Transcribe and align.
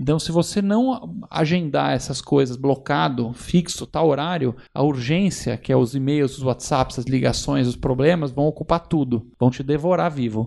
Então, 0.00 0.16
se 0.16 0.30
você 0.30 0.62
não 0.62 1.18
agendar 1.28 1.92
essas 1.92 2.20
coisas 2.20 2.56
blocado, 2.56 3.32
fixo, 3.34 3.84
tal 3.84 4.06
horário, 4.06 4.54
a 4.72 4.80
urgência, 4.80 5.56
que 5.56 5.72
é 5.72 5.76
os 5.76 5.92
e-mails, 5.92 6.38
os 6.38 6.44
WhatsApps, 6.44 7.00
as 7.00 7.04
ligações, 7.04 7.66
os 7.66 7.74
problemas, 7.74 8.30
vão 8.30 8.46
ocupar 8.46 8.86
tudo, 8.86 9.26
vão 9.38 9.50
te 9.50 9.62
devorar 9.62 10.08
vivo. 10.08 10.46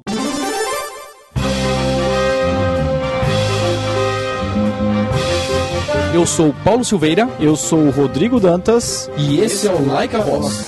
Eu 6.14 6.26
sou 6.26 6.50
o 6.50 6.54
Paulo 6.54 6.84
Silveira. 6.86 7.30
Eu 7.40 7.56
sou 7.56 7.80
o 7.80 7.92
Rodrigo 7.92 8.40
Dantas. 8.40 9.10
E 9.18 9.40
esse 9.40 9.68
é 9.68 9.74
o 9.74 9.86
Like 9.86 10.16
a 10.16 10.20
Boss. 10.20 10.66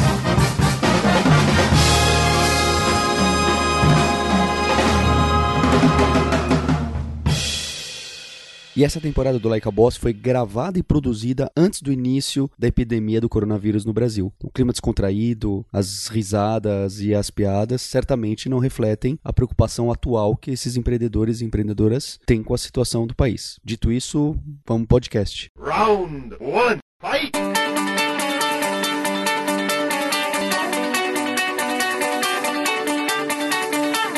E 8.75 8.83
essa 8.83 8.99
temporada 8.99 9.37
do 9.37 9.47
Like 9.47 9.67
a 9.67 9.71
Boss 9.71 9.95
foi 9.95 10.11
gravada 10.11 10.79
e 10.79 10.83
produzida 10.83 11.51
antes 11.55 11.79
do 11.79 11.93
início 11.93 12.49
da 12.57 12.67
epidemia 12.67 13.21
do 13.21 13.29
coronavírus 13.29 13.85
no 13.85 13.93
Brasil. 13.93 14.33
O 14.43 14.49
clima 14.49 14.71
descontraído, 14.71 15.63
as 15.71 16.07
risadas 16.07 16.99
e 16.99 17.13
as 17.13 17.29
piadas 17.29 17.83
certamente 17.83 18.49
não 18.49 18.57
refletem 18.57 19.19
a 19.23 19.31
preocupação 19.31 19.91
atual 19.91 20.35
que 20.35 20.49
esses 20.49 20.75
empreendedores 20.75 21.39
e 21.39 21.45
empreendedoras 21.45 22.19
têm 22.25 22.41
com 22.41 22.55
a 22.55 22.57
situação 22.57 23.05
do 23.05 23.15
país. 23.15 23.59
Dito 23.63 23.91
isso, 23.91 24.35
vamos 24.65 24.87
pro 24.87 24.95
podcast. 24.95 25.51
Round 25.55 26.35
one, 26.39 26.79
fight! 26.99 27.31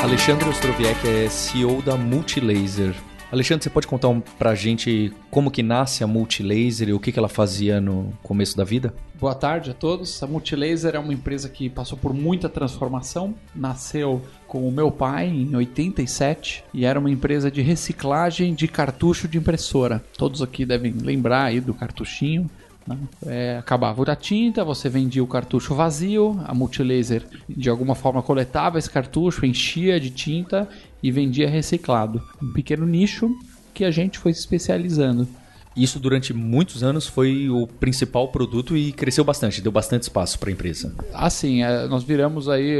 Alexandre 0.02 0.48
Ostroviec 0.48 1.06
é 1.06 1.28
CEO 1.30 1.82
da 1.82 1.98
Multilaser. 1.98 2.96
Alexandre, 3.32 3.64
você 3.64 3.70
pode 3.70 3.88
contar 3.88 4.08
um, 4.10 4.22
pra 4.22 4.54
gente 4.54 5.12
como 5.32 5.50
que 5.50 5.64
nasce 5.64 6.04
a 6.04 6.08
Multilaser 6.08 6.90
e 6.90 6.94
o 6.94 7.00
que, 7.00 7.12
que 7.12 7.20
ela 7.20 7.28
fazia 7.28 7.82
no 7.82 8.14
começo 8.22 8.56
da 8.56 8.64
vida? 8.64 8.94
Boa 9.20 9.34
tarde 9.34 9.72
a 9.72 9.74
todos. 9.74 10.22
A 10.22 10.28
Multilaser 10.28 10.96
é 10.96 11.00
uma 11.00 11.14
empresa 11.14 11.50
que 11.50 11.70
passou 11.70 11.98
por 11.98 12.14
muita 12.14 12.48
transformação. 12.48 13.34
Nasceu 13.56 14.22
com 14.48 14.68
o 14.68 14.72
meu 14.72 14.92
pai 14.92 15.28
em 15.28 15.56
87 15.56 16.64
e 16.74 16.86
era 16.86 17.00
uma 17.00 17.10
empresa 17.10 17.50
de 17.50 17.62
reciclagem 17.62 18.54
de 18.54 18.68
cartucho 18.68 19.28
de 19.28 19.38
impressora. 19.38 20.04
Todos 20.18 20.42
aqui 20.42 20.66
devem 20.66 20.94
lembrar 20.94 21.46
aí 21.46 21.60
do 21.60 21.74
cartuchinho. 21.74 22.50
Né? 22.86 22.98
É, 23.26 23.58
acabava 23.58 24.04
a 24.04 24.16
tinta, 24.16 24.64
você 24.64 24.88
vendia 24.90 25.24
o 25.24 25.28
cartucho 25.28 25.74
vazio, 25.74 26.40
a 26.46 26.54
Multilaser 26.54 27.26
de 27.50 27.70
alguma 27.70 27.96
forma 27.96 28.22
coletava 28.22 28.78
esse 28.78 28.90
cartucho, 28.90 29.46
enchia 29.46 30.00
de 30.00 30.12
tinta 30.12 30.70
e 31.06 31.12
vendia 31.12 31.48
reciclado. 31.48 32.20
Um 32.42 32.52
pequeno 32.52 32.84
nicho 32.84 33.30
que 33.76 33.86
a 33.86 33.92
gente 33.92 34.18
foi 34.18 34.34
se 34.34 34.40
especializando. 34.40 35.28
Isso 35.76 36.00
durante 36.00 36.34
muitos 36.34 36.84
anos 36.84 37.06
foi 37.06 37.48
o 37.50 37.68
principal 37.68 38.30
produto 38.30 38.76
e 38.76 38.92
cresceu 38.92 39.24
bastante, 39.24 39.62
deu 39.62 39.72
bastante 39.72 40.04
espaço 40.04 40.40
para 40.40 40.50
a 40.50 40.54
empresa. 40.54 40.96
Assim, 41.14 41.62
nós 41.90 42.04
viramos 42.04 42.50
aí, 42.50 42.76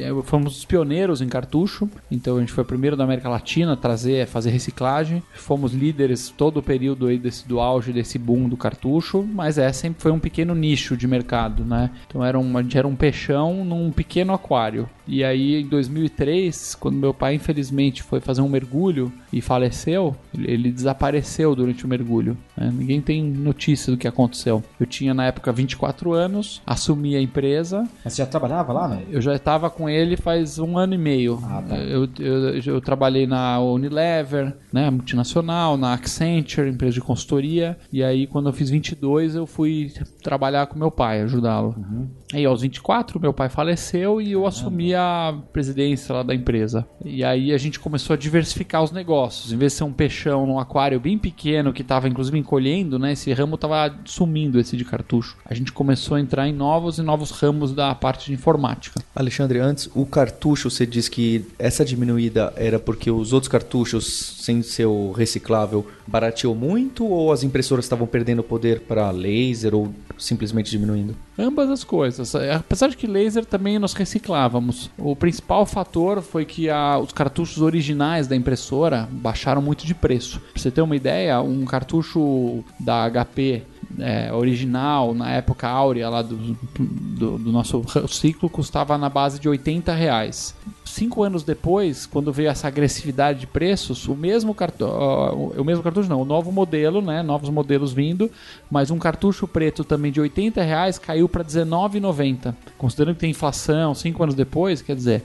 eh, 0.00 0.10
fomos 0.24 0.56
os 0.56 0.64
pioneiros 0.64 1.20
em 1.20 1.28
cartucho, 1.28 1.88
então 2.10 2.38
a 2.38 2.40
gente 2.40 2.50
foi 2.50 2.64
o 2.64 2.66
primeiro 2.66 2.96
da 2.96 3.04
América 3.04 3.28
Latina 3.28 3.74
a 3.74 3.76
trazer, 3.76 4.26
fazer 4.26 4.50
reciclagem. 4.50 5.22
Fomos 5.34 5.72
líderes 5.72 6.30
todo 6.30 6.56
o 6.56 6.62
período 6.62 7.06
aí 7.06 7.18
desse, 7.18 7.46
do 7.46 7.60
auge 7.60 7.92
desse 7.92 8.18
boom 8.18 8.48
do 8.48 8.56
cartucho, 8.56 9.22
mas 9.22 9.58
é 9.58 9.70
sempre 9.70 10.02
foi 10.02 10.10
um 10.10 10.18
pequeno 10.18 10.54
nicho 10.54 10.96
de 10.96 11.06
mercado, 11.06 11.64
né? 11.64 11.90
Então 12.08 12.24
era 12.24 12.38
um, 12.38 12.56
a 12.56 12.62
gente 12.62 12.78
era 12.78 12.88
um 12.88 12.96
peixão 12.96 13.62
num 13.62 13.92
pequeno 13.92 14.32
aquário. 14.32 14.88
E 15.08 15.24
aí 15.24 15.62
em 15.62 15.66
2003, 15.66 16.74
quando 16.74 16.96
meu 16.96 17.14
pai 17.14 17.34
infelizmente 17.34 18.02
foi 18.02 18.20
fazer 18.20 18.42
um 18.42 18.48
mergulho 18.48 19.12
e 19.32 19.40
faleceu, 19.40 20.14
ele 20.36 20.70
desapareceu 20.70 21.56
durante 21.56 21.84
o 21.84 21.88
mergulho. 21.88 22.36
Né? 22.56 22.72
Ninguém 22.72 23.00
tem 23.00 23.22
notícia 23.22 23.90
do 23.90 23.98
que 23.98 24.06
aconteceu. 24.06 24.62
Eu 24.78 24.86
tinha 24.86 25.14
na 25.14 25.26
época 25.26 25.50
24 25.50 26.12
anos, 26.12 26.62
assumi 26.66 27.16
a 27.16 27.20
empresa. 27.20 27.88
Mas 28.04 28.12
você 28.12 28.22
já 28.22 28.26
trabalhava 28.26 28.72
lá, 28.72 28.88
né? 28.88 29.02
Eu 29.10 29.20
já 29.20 29.34
estava 29.34 29.70
com 29.70 29.88
ele 29.88 30.16
faz 30.16 30.58
um 30.58 30.76
ano 30.76 30.94
e 30.94 30.98
meio. 30.98 31.40
Ah, 31.42 31.62
tá. 31.66 31.76
eu, 31.76 32.08
eu, 32.18 32.58
eu, 32.58 32.80
trabalhei 32.80 33.26
na 33.26 33.60
Unilever, 33.60 34.54
né, 34.72 34.90
multinacional, 34.90 35.76
na 35.76 35.94
Accenture, 35.94 36.68
empresa 36.68 36.94
de 36.94 37.00
consultoria. 37.00 37.78
E 37.92 38.02
aí, 38.02 38.26
quando 38.26 38.48
eu 38.48 38.52
fiz 38.52 38.68
22, 38.68 39.34
eu 39.34 39.46
fui 39.46 39.92
trabalhar 40.22 40.66
com 40.66 40.78
meu 40.78 40.90
pai, 40.90 41.22
ajudá-lo. 41.22 41.74
Uhum. 41.76 42.08
Aí, 42.32 42.44
aos 42.44 42.60
24, 42.60 43.18
meu 43.18 43.32
pai 43.32 43.48
faleceu 43.48 44.20
e 44.20 44.32
eu 44.32 44.46
assumi 44.46 44.94
a 44.94 45.34
presidência 45.52 46.14
lá 46.14 46.22
da 46.22 46.34
empresa. 46.34 46.86
E 47.02 47.24
aí, 47.24 47.52
a 47.52 47.58
gente 47.58 47.80
começou 47.80 48.14
a 48.14 48.16
diversificar 48.16 48.82
os 48.82 48.92
negócios. 48.92 49.50
Em 49.50 49.56
vez 49.56 49.72
de 49.72 49.78
ser 49.78 49.84
um 49.84 49.92
peixão 49.92 50.46
num 50.46 50.58
aquário 50.58 51.00
bem 51.00 51.16
pequeno, 51.16 51.72
que 51.72 51.80
estava 51.80 52.08
inclusive 52.08 52.38
encolhendo, 52.38 52.98
né? 52.98 53.12
Esse 53.12 53.32
ramo 53.32 53.54
estava 53.54 53.94
sumindo, 54.04 54.60
esse 54.60 54.76
de 54.76 54.84
cartucho. 54.84 55.36
A 55.44 55.54
gente 55.54 55.72
começou 55.72 56.16
a 56.16 56.20
entrar 56.20 56.46
em 56.46 56.52
novos 56.52 56.98
e 56.98 57.02
novos 57.02 57.30
ramos 57.30 57.72
da 57.72 57.94
parte 57.94 58.26
de 58.26 58.34
informática. 58.34 59.00
Alexandre, 59.14 59.58
antes, 59.58 59.88
o 59.94 60.04
cartucho, 60.04 60.70
você 60.70 60.84
disse 60.84 61.10
que 61.10 61.46
essa 61.58 61.84
diminuída 61.84 62.52
era 62.56 62.78
porque 62.78 63.10
os 63.10 63.32
outros 63.32 63.48
cartuchos, 63.50 64.36
sem 64.42 64.62
ser 64.62 64.86
o 64.86 65.12
reciclável, 65.12 65.86
barateou 66.06 66.54
muito 66.54 67.06
ou 67.06 67.32
as 67.32 67.42
impressoras 67.42 67.84
estavam 67.84 68.06
perdendo 68.06 68.42
poder 68.42 68.80
para 68.80 69.10
laser 69.10 69.74
ou 69.74 69.92
simplesmente 70.18 70.70
diminuindo? 70.70 71.16
Ambas 71.38 71.70
as 71.70 71.84
coisas. 71.84 72.17
Apesar 72.58 72.88
de 72.88 72.96
que 72.96 73.06
laser 73.06 73.44
também 73.44 73.78
nós 73.78 73.92
reciclávamos. 73.92 74.90
O 74.98 75.14
principal 75.14 75.66
fator 75.66 76.22
foi 76.22 76.44
que 76.44 76.68
a, 76.68 76.98
os 76.98 77.12
cartuchos 77.12 77.62
originais 77.62 78.26
da 78.26 78.36
impressora 78.36 79.08
baixaram 79.10 79.62
muito 79.62 79.86
de 79.86 79.94
preço. 79.94 80.40
Pra 80.40 80.62
você 80.62 80.70
ter 80.70 80.82
uma 80.82 80.96
ideia, 80.96 81.40
um 81.40 81.64
cartucho 81.64 82.64
da 82.78 83.08
HP 83.10 83.62
é, 83.98 84.32
original, 84.32 85.14
na 85.14 85.30
época 85.30 85.68
áurea 85.68 86.08
lá 86.08 86.22
do, 86.22 86.36
do, 86.36 87.38
do, 87.38 87.52
nosso 87.52 87.82
ciclo, 88.08 88.48
custava 88.48 88.98
na 88.98 89.08
base 89.08 89.38
de 89.38 89.48
80 89.48 89.92
reais. 89.94 90.54
Cinco 90.88 91.22
anos 91.22 91.42
depois, 91.42 92.06
quando 92.06 92.32
veio 92.32 92.48
essa 92.48 92.66
agressividade 92.66 93.40
de 93.40 93.46
preços, 93.46 94.08
o 94.08 94.14
mesmo 94.14 94.54
cartucho, 94.54 94.92
o 94.92 95.64
mesmo 95.64 95.82
cartucho 95.82 96.08
não, 96.08 96.22
o 96.22 96.24
novo 96.24 96.50
modelo, 96.50 97.00
né, 97.00 97.22
novos 97.22 97.50
modelos 97.50 97.92
vindo, 97.92 98.30
mas 98.70 98.90
um 98.90 98.98
cartucho 98.98 99.46
preto 99.46 99.84
também 99.84 100.10
de 100.10 100.20
80 100.20 100.62
reais 100.62 100.98
caiu 100.98 101.28
para 101.28 101.44
19,90. 101.44 102.54
Considerando 102.76 103.14
que 103.14 103.20
tem 103.20 103.30
inflação, 103.30 103.94
cinco 103.94 104.22
anos 104.22 104.34
depois, 104.34 104.82
quer 104.82 104.96
dizer, 104.96 105.24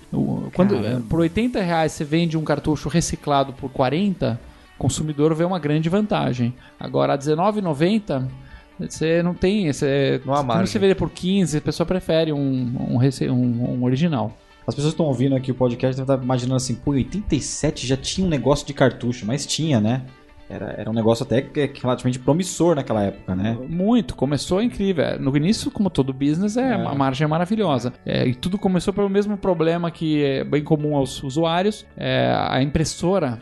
quando 0.54 0.76
por 1.08 1.20
80 1.22 1.62
reais 1.62 1.94
você 1.94 2.04
vende 2.04 2.38
um 2.38 2.44
cartucho 2.44 2.90
reciclado 2.90 3.54
por 3.54 3.70
40 3.70 4.40
o 4.76 4.78
consumidor 4.78 5.34
vê 5.36 5.44
uma 5.44 5.60
grande 5.60 5.88
vantagem. 5.88 6.54
Agora, 6.80 7.14
a 7.14 7.16
R$19,90 7.16 8.28
você 8.80 9.22
não 9.22 9.34
tem. 9.34 9.72
Você, 9.72 10.22
não 10.26 10.34
há 10.34 10.44
margem. 10.44 10.66
você 10.66 10.80
vê 10.80 10.96
por 10.96 11.10
15, 11.10 11.58
a 11.58 11.62
pessoa 11.62 11.86
prefere 11.86 12.34
um, 12.34 12.40
um, 12.40 13.00
um, 13.32 13.74
um 13.74 13.84
original. 13.84 14.36
As 14.68 14.74
pessoas 14.74 14.94
estão 14.94 15.06
ouvindo 15.06 15.36
aqui 15.36 15.52
o 15.52 15.56
podcast 15.56 15.96
devem 15.96 16.14
estar 16.14 16.24
imaginando 16.24 16.56
assim, 16.56 16.76
pô, 16.76 16.92
87 16.92 17.86
já 17.86 17.98
tinha 17.98 18.26
um 18.26 18.30
negócio 18.30 18.66
de 18.66 18.74
cartucho, 18.74 19.26
mas 19.26 19.46
tinha, 19.46 19.80
né? 19.80 20.04
Era, 20.50 20.76
era 20.78 20.90
um 20.90 20.94
negócio 20.94 21.24
até 21.24 21.46
relativamente 21.56 22.20
promissor 22.20 22.76
naquela 22.76 23.02
época, 23.02 23.36
né? 23.36 23.58
Muito, 23.68 24.16
começou 24.16 24.62
incrível. 24.62 25.20
No 25.20 25.36
início, 25.36 25.72
como 25.72 25.90
todo 25.90 26.14
business, 26.14 26.58
é, 26.58 26.70
é. 26.70 26.74
a 26.74 26.94
margem 26.94 27.26
é 27.26 27.28
maravilhosa. 27.28 27.94
É, 28.06 28.28
e 28.28 28.36
tudo 28.36 28.58
começou 28.58 28.94
pelo 28.94 29.10
mesmo 29.10 29.38
problema 29.38 29.90
que 29.90 30.24
é 30.24 30.44
bem 30.44 30.64
comum 30.64 30.96
aos 30.96 31.24
usuários. 31.24 31.86
É, 31.96 32.34
a 32.50 32.62
impressora 32.62 33.40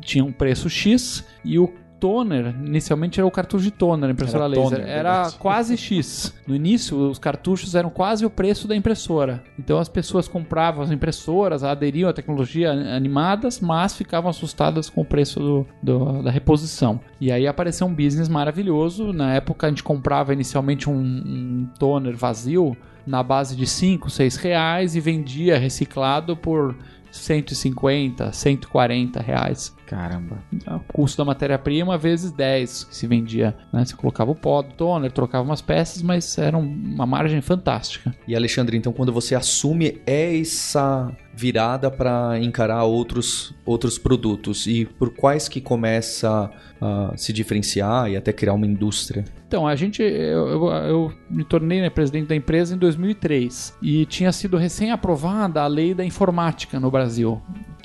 tinha 0.00 0.24
um 0.24 0.32
preço 0.32 0.68
X 0.68 1.24
e 1.44 1.58
o 1.58 1.72
toner, 2.02 2.52
inicialmente 2.66 3.20
era 3.20 3.26
o 3.28 3.30
cartucho 3.30 3.62
de 3.62 3.70
toner, 3.70 4.08
a 4.08 4.12
impressora 4.12 4.46
era 4.46 4.48
laser. 4.48 4.80
Toner, 4.80 4.88
era 4.88 5.30
quase 5.38 5.76
X. 5.76 6.34
No 6.48 6.56
início, 6.56 6.98
os 6.98 7.16
cartuchos 7.16 7.76
eram 7.76 7.90
quase 7.90 8.26
o 8.26 8.30
preço 8.30 8.66
da 8.66 8.74
impressora. 8.74 9.40
Então 9.56 9.78
as 9.78 9.88
pessoas 9.88 10.26
compravam 10.26 10.82
as 10.82 10.90
impressoras, 10.90 11.62
aderiam 11.62 12.10
à 12.10 12.12
tecnologia 12.12 12.72
animadas, 12.72 13.60
mas 13.60 13.94
ficavam 13.94 14.28
assustadas 14.28 14.90
com 14.90 15.02
o 15.02 15.04
preço 15.04 15.38
do, 15.38 15.66
do, 15.80 16.22
da 16.22 16.30
reposição. 16.32 16.98
E 17.20 17.30
aí 17.30 17.46
apareceu 17.46 17.86
um 17.86 17.94
business 17.94 18.28
maravilhoso. 18.28 19.12
Na 19.12 19.34
época 19.34 19.68
a 19.68 19.70
gente 19.70 19.84
comprava 19.84 20.32
inicialmente 20.32 20.90
um, 20.90 20.96
um 20.96 21.68
toner 21.78 22.16
vazio 22.16 22.76
na 23.06 23.22
base 23.22 23.54
de 23.54 23.64
5, 23.64 24.10
6 24.10 24.36
reais 24.38 24.96
e 24.96 25.00
vendia 25.00 25.56
reciclado 25.56 26.36
por 26.36 26.74
150, 27.12 28.32
140 28.32 29.20
reais. 29.20 29.72
Caramba. 29.92 30.38
O 30.66 30.92
custo 30.92 31.18
da 31.18 31.24
matéria-prima 31.26 31.98
vezes 31.98 32.30
10 32.30 32.84
que 32.84 32.96
se 32.96 33.06
vendia. 33.06 33.54
Né? 33.70 33.84
Você 33.84 33.94
colocava 33.94 34.30
o 34.30 34.34
pó 34.34 34.62
do 34.62 34.72
toner, 34.72 35.12
trocava 35.12 35.44
umas 35.44 35.60
peças, 35.60 36.02
mas 36.02 36.38
era 36.38 36.56
uma 36.56 37.04
margem 37.04 37.42
fantástica. 37.42 38.14
E 38.26 38.34
Alexandre, 38.34 38.74
então 38.74 38.90
quando 38.90 39.12
você 39.12 39.34
assume 39.34 40.00
essa 40.06 41.14
virada 41.34 41.90
para 41.90 42.38
encarar 42.40 42.84
outros, 42.84 43.54
outros 43.66 43.98
produtos 43.98 44.66
e 44.66 44.86
por 44.86 45.14
quais 45.14 45.46
que 45.46 45.60
começa 45.60 46.50
a 46.80 47.12
se 47.16 47.32
diferenciar 47.32 48.10
e 48.10 48.16
até 48.16 48.32
criar 48.32 48.54
uma 48.54 48.66
indústria? 48.66 49.24
Então, 49.46 49.66
a 49.66 49.76
gente, 49.76 50.02
eu, 50.02 50.48
eu, 50.48 50.68
eu 50.68 51.12
me 51.28 51.44
tornei 51.44 51.82
né, 51.82 51.90
presidente 51.90 52.28
da 52.28 52.34
empresa 52.34 52.74
em 52.74 52.78
2003 52.78 53.76
e 53.82 54.06
tinha 54.06 54.32
sido 54.32 54.56
recém 54.56 54.90
aprovada 54.90 55.60
a 55.60 55.66
lei 55.66 55.92
da 55.92 56.02
informática 56.02 56.80
no 56.80 56.90
Brasil 56.90 57.40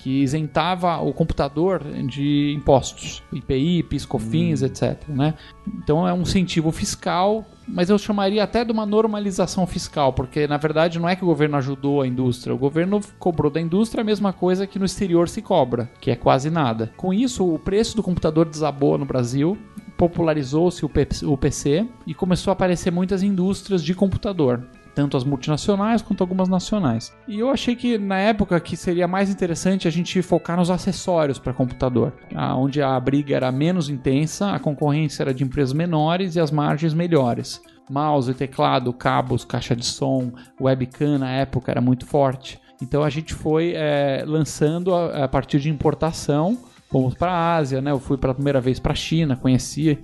que 0.07 0.23
isentava 0.23 1.01
o 1.01 1.11
computador 1.11 1.83
de 1.83 2.53
impostos, 2.55 3.21
IPI, 3.33 3.83
PIS/COFINS, 3.83 4.61
etc. 4.61 4.97
Né? 5.09 5.33
Então 5.67 6.07
é 6.07 6.13
um 6.13 6.21
incentivo 6.21 6.71
fiscal, 6.71 7.43
mas 7.67 7.89
eu 7.89 7.97
chamaria 7.97 8.41
até 8.41 8.63
de 8.63 8.71
uma 8.71 8.85
normalização 8.85 9.67
fiscal, 9.67 10.13
porque 10.13 10.47
na 10.47 10.55
verdade 10.55 10.97
não 10.97 11.09
é 11.09 11.15
que 11.17 11.25
o 11.25 11.27
governo 11.27 11.57
ajudou 11.57 12.01
a 12.01 12.07
indústria, 12.07 12.55
o 12.55 12.57
governo 12.57 13.01
cobrou 13.19 13.51
da 13.51 13.59
indústria 13.59 14.01
a 14.01 14.05
mesma 14.05 14.31
coisa 14.31 14.65
que 14.65 14.79
no 14.79 14.85
exterior 14.85 15.27
se 15.27 15.41
cobra, 15.41 15.91
que 15.99 16.09
é 16.09 16.15
quase 16.15 16.49
nada. 16.49 16.93
Com 16.95 17.13
isso, 17.13 17.45
o 17.45 17.59
preço 17.59 17.93
do 17.97 18.01
computador 18.01 18.47
desabou 18.47 18.97
no 18.97 19.03
Brasil, 19.03 19.57
popularizou-se 19.97 20.85
o 20.85 21.37
PC 21.37 21.85
e 22.05 22.13
começou 22.13 22.51
a 22.51 22.53
aparecer 22.53 22.91
muitas 22.93 23.23
indústrias 23.23 23.83
de 23.83 23.93
computador. 23.93 24.65
Tanto 24.97 25.15
as 25.15 25.23
multinacionais 25.23 26.01
quanto 26.01 26.23
algumas 26.23 26.49
nacionais. 26.49 27.15
E 27.27 27.37
eu 27.37 27.51
achei 27.51 27.75
que 27.75 27.99
na 27.99 28.17
época 28.17 28.59
que 28.59 28.75
seria 28.75 29.07
mais 29.07 29.29
interessante 29.29 29.87
a 29.87 29.91
gente 29.91 30.23
focar 30.23 30.57
nos 30.57 30.71
acessórios 30.71 31.37
para 31.37 31.53
computador, 31.53 32.13
onde 32.55 32.81
a 32.81 32.99
briga 32.99 33.35
era 33.35 33.51
menos 33.51 33.89
intensa, 33.89 34.49
a 34.51 34.57
concorrência 34.57 35.21
era 35.21 35.35
de 35.35 35.43
empresas 35.43 35.71
menores 35.71 36.35
e 36.35 36.39
as 36.39 36.49
margens 36.49 36.95
melhores. 36.95 37.61
Mouse, 37.87 38.33
teclado, 38.33 38.91
cabos, 38.91 39.45
caixa 39.45 39.75
de 39.75 39.85
som, 39.85 40.31
webcam 40.59 41.19
na 41.19 41.29
época 41.29 41.69
era 41.69 41.79
muito 41.79 42.07
forte. 42.07 42.59
Então 42.81 43.03
a 43.03 43.09
gente 43.11 43.35
foi 43.35 43.73
eh, 43.75 44.23
lançando 44.25 44.95
a, 44.95 45.25
a 45.25 45.27
partir 45.27 45.59
de 45.59 45.69
importação 45.69 46.57
fomos 46.89 47.13
para 47.13 47.31
a 47.31 47.55
Ásia, 47.55 47.81
né? 47.81 47.91
Eu 47.91 47.99
fui 47.99 48.17
pela 48.17 48.33
primeira 48.33 48.59
vez 48.59 48.79
para 48.79 48.93
a 48.93 48.95
China, 48.95 49.35
conheci 49.35 49.99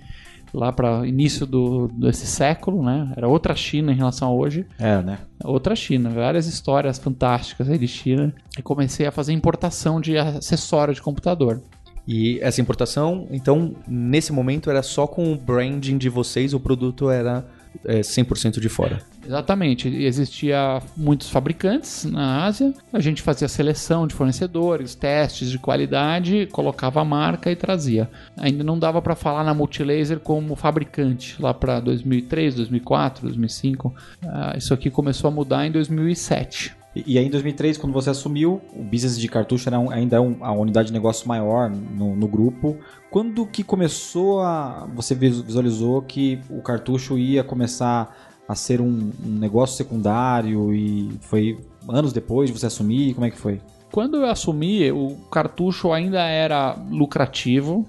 lá 0.53 0.71
para 0.71 1.05
início 1.07 1.45
do, 1.45 1.87
desse 1.87 2.27
século, 2.27 2.83
né? 2.83 3.11
Era 3.17 3.27
outra 3.27 3.55
China 3.55 3.91
em 3.91 3.95
relação 3.95 4.29
a 4.29 4.33
hoje, 4.33 4.65
É, 4.77 5.01
né? 5.01 5.17
outra 5.43 5.75
China, 5.75 6.09
várias 6.09 6.45
histórias 6.45 6.97
fantásticas 6.99 7.69
aí 7.69 7.77
de 7.77 7.87
China. 7.87 8.33
E 8.57 8.61
comecei 8.61 9.05
a 9.05 9.11
fazer 9.11 9.33
importação 9.33 9.99
de 9.99 10.17
acessório 10.17 10.93
de 10.93 11.01
computador. 11.01 11.61
E 12.07 12.37
essa 12.41 12.59
importação, 12.59 13.27
então, 13.31 13.75
nesse 13.87 14.33
momento 14.33 14.69
era 14.69 14.83
só 14.83 15.07
com 15.07 15.31
o 15.31 15.37
branding 15.37 15.97
de 15.97 16.09
vocês, 16.09 16.53
o 16.53 16.59
produto 16.59 17.09
era 17.09 17.45
é, 17.85 18.01
100% 18.01 18.59
de 18.59 18.69
fora. 18.69 19.01
Exatamente, 19.25 19.87
existia 19.87 20.81
muitos 20.97 21.29
fabricantes 21.29 22.03
na 22.05 22.45
Ásia, 22.45 22.73
a 22.91 22.99
gente 22.99 23.21
fazia 23.21 23.47
seleção 23.47 24.05
de 24.05 24.13
fornecedores, 24.13 24.95
testes 24.95 25.49
de 25.49 25.57
qualidade, 25.57 26.47
colocava 26.51 27.01
a 27.01 27.05
marca 27.05 27.49
e 27.49 27.55
trazia. 27.55 28.09
Ainda 28.37 28.63
não 28.63 28.77
dava 28.77 29.01
para 29.01 29.15
falar 29.15 29.43
na 29.43 29.53
Multilaser 29.53 30.19
como 30.19 30.55
fabricante, 30.55 31.41
lá 31.41 31.53
para 31.53 31.79
2003, 31.79 32.55
2004, 32.55 33.27
2005. 33.27 33.95
Ah, 34.25 34.55
isso 34.57 34.73
aqui 34.73 34.89
começou 34.89 35.29
a 35.29 35.31
mudar 35.31 35.65
em 35.65 35.71
2007. 35.71 36.82
E, 36.95 37.17
aí 37.17 37.25
em 37.25 37.29
2003, 37.29 37.77
quando 37.77 37.91
você 37.93 38.09
assumiu, 38.11 38.61
o 38.75 38.83
business 38.83 39.17
de 39.19 39.27
cartucho 39.27 39.67
era 39.67 39.79
um- 39.79 39.89
ainda 39.89 40.21
um- 40.21 40.37
a 40.41 40.51
unidade 40.51 40.87
de 40.87 40.93
negócio 40.93 41.27
maior 41.27 41.69
no, 41.69 42.15
no 42.15 42.27
grupo. 42.27 42.77
Quando 43.09 43.45
que 43.47 43.63
começou 43.63 44.41
a... 44.41 44.87
você 44.95 45.15
vis- 45.15 45.41
visualizou 45.41 46.01
que 46.03 46.39
o 46.49 46.61
cartucho 46.61 47.17
ia 47.17 47.43
começar 47.43 48.15
a 48.47 48.55
ser 48.55 48.79
um, 48.81 49.11
um 49.25 49.29
negócio 49.39 49.75
secundário 49.77 50.73
e 50.73 51.09
foi 51.21 51.57
anos 51.89 52.13
depois 52.13 52.51
de 52.51 52.59
você 52.59 52.67
assumir? 52.67 53.13
Como 53.13 53.25
é 53.25 53.31
que 53.31 53.37
foi? 53.37 53.59
Quando 53.91 54.17
eu 54.17 54.25
assumi, 54.25 54.91
o 54.91 55.15
cartucho 55.31 55.91
ainda 55.93 56.19
era 56.21 56.75
lucrativo, 56.89 57.87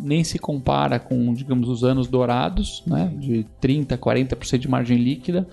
nem 0.00 0.22
se 0.22 0.38
compara 0.38 0.98
com, 1.00 1.34
digamos, 1.34 1.68
os 1.68 1.82
anos 1.82 2.06
dourados, 2.06 2.84
né, 2.86 3.12
de 3.18 3.44
30, 3.60 3.98
40% 3.98 4.58
de 4.58 4.68
margem 4.68 4.96
líquida. 4.96 5.48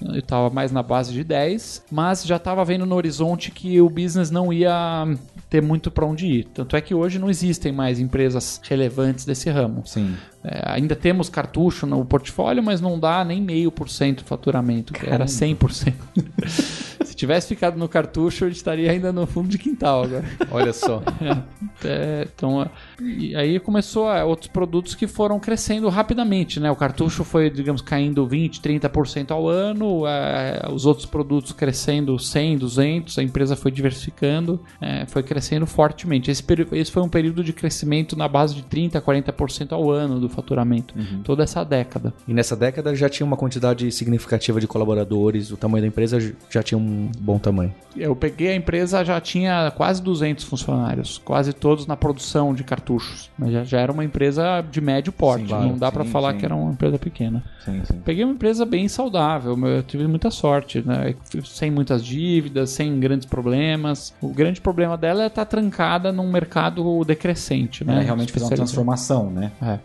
Eu 0.00 0.18
estava 0.18 0.50
mais 0.50 0.72
na 0.72 0.82
base 0.82 1.12
de 1.12 1.24
10, 1.24 1.84
mas 1.90 2.24
já 2.24 2.36
estava 2.36 2.64
vendo 2.64 2.84
no 2.86 2.94
horizonte 2.94 3.50
que 3.50 3.80
o 3.80 3.88
business 3.88 4.30
não 4.30 4.52
ia 4.52 5.06
ter 5.48 5.62
muito 5.62 5.90
para 5.90 6.04
onde 6.04 6.26
ir. 6.26 6.44
Tanto 6.52 6.76
é 6.76 6.80
que 6.80 6.94
hoje 6.94 7.18
não 7.18 7.30
existem 7.30 7.72
mais 7.72 7.98
empresas 7.98 8.60
relevantes 8.62 9.24
desse 9.24 9.48
ramo. 9.50 9.82
Sim. 9.86 10.14
É, 10.44 10.62
ainda 10.64 10.94
temos 10.94 11.28
cartucho 11.28 11.86
no 11.86 12.04
portfólio, 12.04 12.62
mas 12.62 12.80
não 12.80 12.98
dá 12.98 13.24
nem 13.24 13.40
meio 13.40 13.72
por 13.72 13.88
cento 13.88 14.18
de 14.18 14.24
faturamento, 14.24 14.92
que 14.92 15.06
era 15.06 15.24
100%. 15.24 15.92
Se 17.16 17.20
tivesse 17.20 17.48
ficado 17.48 17.78
no 17.78 17.88
cartucho, 17.88 18.44
eu 18.44 18.50
estaria 18.50 18.90
ainda 18.90 19.10
no 19.10 19.26
fundo 19.26 19.48
de 19.48 19.56
quintal 19.56 20.04
agora. 20.04 20.24
Olha 20.52 20.70
só. 20.74 21.02
É, 21.82 22.28
então, 22.30 22.70
aí 23.34 23.58
começou 23.58 24.12
é, 24.12 24.22
outros 24.22 24.50
produtos 24.50 24.94
que 24.94 25.06
foram 25.06 25.40
crescendo 25.40 25.88
rapidamente, 25.88 26.60
né? 26.60 26.70
O 26.70 26.76
cartucho 26.76 27.24
foi, 27.24 27.48
digamos, 27.48 27.80
caindo 27.80 28.26
20, 28.26 28.60
30% 28.60 29.30
ao 29.30 29.48
ano, 29.48 30.06
é, 30.06 30.68
os 30.70 30.84
outros 30.84 31.06
produtos 31.06 31.52
crescendo 31.52 32.18
100, 32.18 32.58
200, 32.58 33.18
a 33.18 33.22
empresa 33.22 33.56
foi 33.56 33.70
diversificando, 33.70 34.60
é, 34.78 35.06
foi 35.06 35.22
crescendo 35.22 35.66
fortemente. 35.66 36.30
Esse, 36.30 36.44
esse 36.72 36.92
foi 36.92 37.02
um 37.02 37.08
período 37.08 37.42
de 37.42 37.54
crescimento 37.54 38.14
na 38.14 38.28
base 38.28 38.54
de 38.54 38.62
30, 38.62 39.00
40% 39.00 39.72
ao 39.72 39.90
ano 39.90 40.20
do 40.20 40.28
faturamento, 40.28 40.94
toda 41.24 41.44
essa 41.44 41.64
década. 41.64 42.12
E 42.28 42.34
nessa 42.34 42.54
década 42.54 42.94
já 42.94 43.08
tinha 43.08 43.26
uma 43.26 43.38
quantidade 43.38 43.90
significativa 43.90 44.60
de 44.60 44.66
colaboradores, 44.66 45.50
o 45.50 45.56
tamanho 45.56 45.80
da 45.80 45.88
empresa 45.88 46.18
já 46.50 46.62
tinha 46.62 46.76
um 46.76 47.05
bom 47.18 47.38
tamanho. 47.38 47.74
Eu 47.96 48.14
peguei 48.14 48.48
a 48.48 48.54
empresa, 48.54 49.02
já 49.02 49.18
tinha 49.20 49.72
quase 49.74 50.02
200 50.02 50.44
funcionários, 50.44 51.16
quase 51.16 51.52
todos 51.54 51.86
na 51.86 51.96
produção 51.96 52.54
de 52.54 52.62
cartuchos. 52.62 53.30
Mas 53.38 53.52
já, 53.52 53.64
já 53.64 53.80
era 53.80 53.90
uma 53.90 54.04
empresa 54.04 54.60
de 54.70 54.80
médio 54.82 55.12
porte, 55.12 55.44
Sim, 55.44 55.48
claro. 55.48 55.66
não 55.68 55.78
dá 55.78 55.90
pra 55.90 56.04
Sim, 56.04 56.10
falar 56.10 56.32
sim. 56.32 56.38
que 56.38 56.44
era 56.44 56.54
uma 56.54 56.72
empresa 56.72 56.98
pequena. 56.98 57.42
Sim, 57.64 57.82
sim. 57.84 58.00
Peguei 58.04 58.22
uma 58.24 58.34
empresa 58.34 58.66
bem 58.66 58.86
saudável, 58.86 59.56
eu 59.66 59.82
tive 59.82 60.06
muita 60.06 60.30
sorte, 60.30 60.82
né? 60.86 61.14
Sem 61.44 61.70
muitas 61.70 62.04
dívidas, 62.04 62.70
sem 62.70 63.00
grandes 63.00 63.26
problemas. 63.26 64.14
O 64.20 64.28
grande 64.28 64.60
problema 64.60 64.96
dela 64.98 65.22
é 65.22 65.26
estar 65.26 65.46
trancada 65.46 66.12
num 66.12 66.30
mercado 66.30 67.02
decrescente, 67.04 67.82
né? 67.82 68.00
É, 68.00 68.04
realmente 68.04 68.32
fazer 68.32 68.44
uma 68.44 68.56
transformação, 68.56 69.30
né? 69.30 69.52
É. 69.62 69.78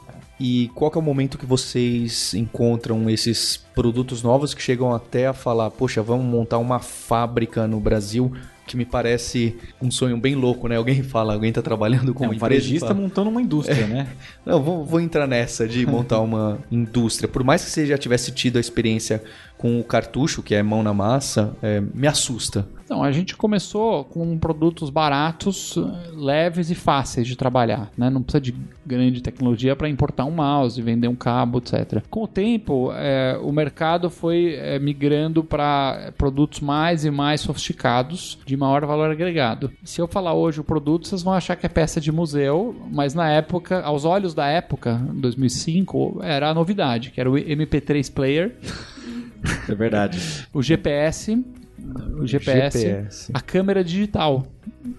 E 0.44 0.72
qual 0.74 0.92
é 0.96 0.98
o 0.98 1.04
momento 1.04 1.38
que 1.38 1.46
vocês 1.46 2.34
encontram 2.34 3.08
esses 3.08 3.58
produtos 3.76 4.24
novos 4.24 4.56
que 4.56 4.62
chegam 4.62 4.92
até 4.92 5.28
a 5.28 5.34
falar, 5.34 5.70
poxa, 5.70 6.02
vamos 6.02 6.26
montar 6.26 6.58
uma 6.58 6.80
fábrica 6.80 7.68
no 7.68 7.80
Brasil? 7.80 8.34
Que 8.66 8.76
me 8.76 8.84
parece 8.84 9.56
um 9.80 9.92
sonho 9.92 10.18
bem 10.18 10.34
louco, 10.34 10.68
né? 10.68 10.78
Alguém 10.78 11.04
fala, 11.04 11.36
alguém 11.36 11.54
tá 11.54 11.62
trabalhando 11.62 12.12
com 12.12 12.26
É 12.26 12.30
um 12.30 12.38
varejista 12.40 12.88
fala, 12.88 13.00
montando 13.00 13.30
uma 13.30 13.40
indústria, 13.40 13.86
né? 13.86 14.08
Não, 14.44 14.64
vou, 14.64 14.84
vou 14.84 15.00
entrar 15.00 15.28
nessa 15.28 15.68
de 15.68 15.86
montar 15.86 16.20
uma 16.22 16.58
indústria. 16.72 17.28
Por 17.28 17.44
mais 17.44 17.64
que 17.64 17.70
você 17.70 17.86
já 17.86 17.98
tivesse 17.98 18.32
tido 18.32 18.58
a 18.58 18.60
experiência 18.60 19.24
com 19.62 19.80
o 19.80 19.84
cartucho, 19.84 20.42
que 20.42 20.56
é 20.56 20.64
mão 20.64 20.82
na 20.82 20.94
massa, 20.94 21.56
é, 21.62 21.80
me 21.80 22.08
assusta. 22.08 22.68
Então, 22.84 23.04
a 23.04 23.12
gente 23.12 23.38
começou 23.38 24.04
com 24.04 24.38
produtos 24.38 24.90
baratos, 24.90 25.78
leves 26.14 26.70
e 26.70 26.76
fáceis 26.76 27.26
de 27.26 27.38
trabalhar. 27.38 27.90
Né? 27.98 28.10
Não 28.10 28.22
precisa 28.22 28.42
de 28.42 28.54
grande 28.86 29.22
tecnologia 29.22 29.76
para 29.78 29.88
importar 29.88 30.26
um 30.26 30.32
mouse, 30.32 30.82
vender 30.82 31.08
um 31.08 31.16
cabo, 31.16 31.60
etc. 31.60 32.04
Com 32.10 32.24
o 32.24 32.28
tempo, 32.28 32.92
eh, 32.94 33.40
o 33.42 33.52
mercado 33.54 34.10
foi 34.10 34.56
eh, 34.56 34.78
migrando 34.80 35.42
para 35.42 36.12
produtos 36.18 36.60
mais 36.60 37.06
e 37.06 37.12
mais 37.12 37.40
sofisticados, 37.40 38.38
de 38.46 38.58
maior 38.58 38.86
valor 38.86 39.10
agregado. 39.10 39.72
Se 39.86 40.02
eu 40.02 40.08
falar 40.08 40.34
hoje 40.34 40.60
o 40.60 40.64
produto, 40.64 41.08
vocês 41.08 41.24
vão 41.24 41.34
achar 41.34 41.56
que 41.56 41.66
é 41.66 41.70
peça 41.70 42.02
de 42.02 42.12
museu, 42.12 42.76
mas 42.92 43.14
na 43.14 43.30
época, 43.30 43.82
aos 43.84 44.04
olhos 44.04 44.34
da 44.34 44.48
época, 44.48 45.00
2005, 45.14 46.20
era 46.24 46.50
a 46.50 46.54
novidade, 46.54 47.12
que 47.12 47.22
era 47.22 47.32
o 47.32 47.36
MP3 47.36 48.12
Player, 48.12 48.58
É 49.68 49.76
verdade. 49.76 50.20
o 50.54 50.62
GPS, 50.62 51.44
o 52.20 52.28
GPS, 52.28 52.80
GPS. 52.80 53.32
a 53.34 53.42
câmera 53.42 53.84
digital. 53.84 54.46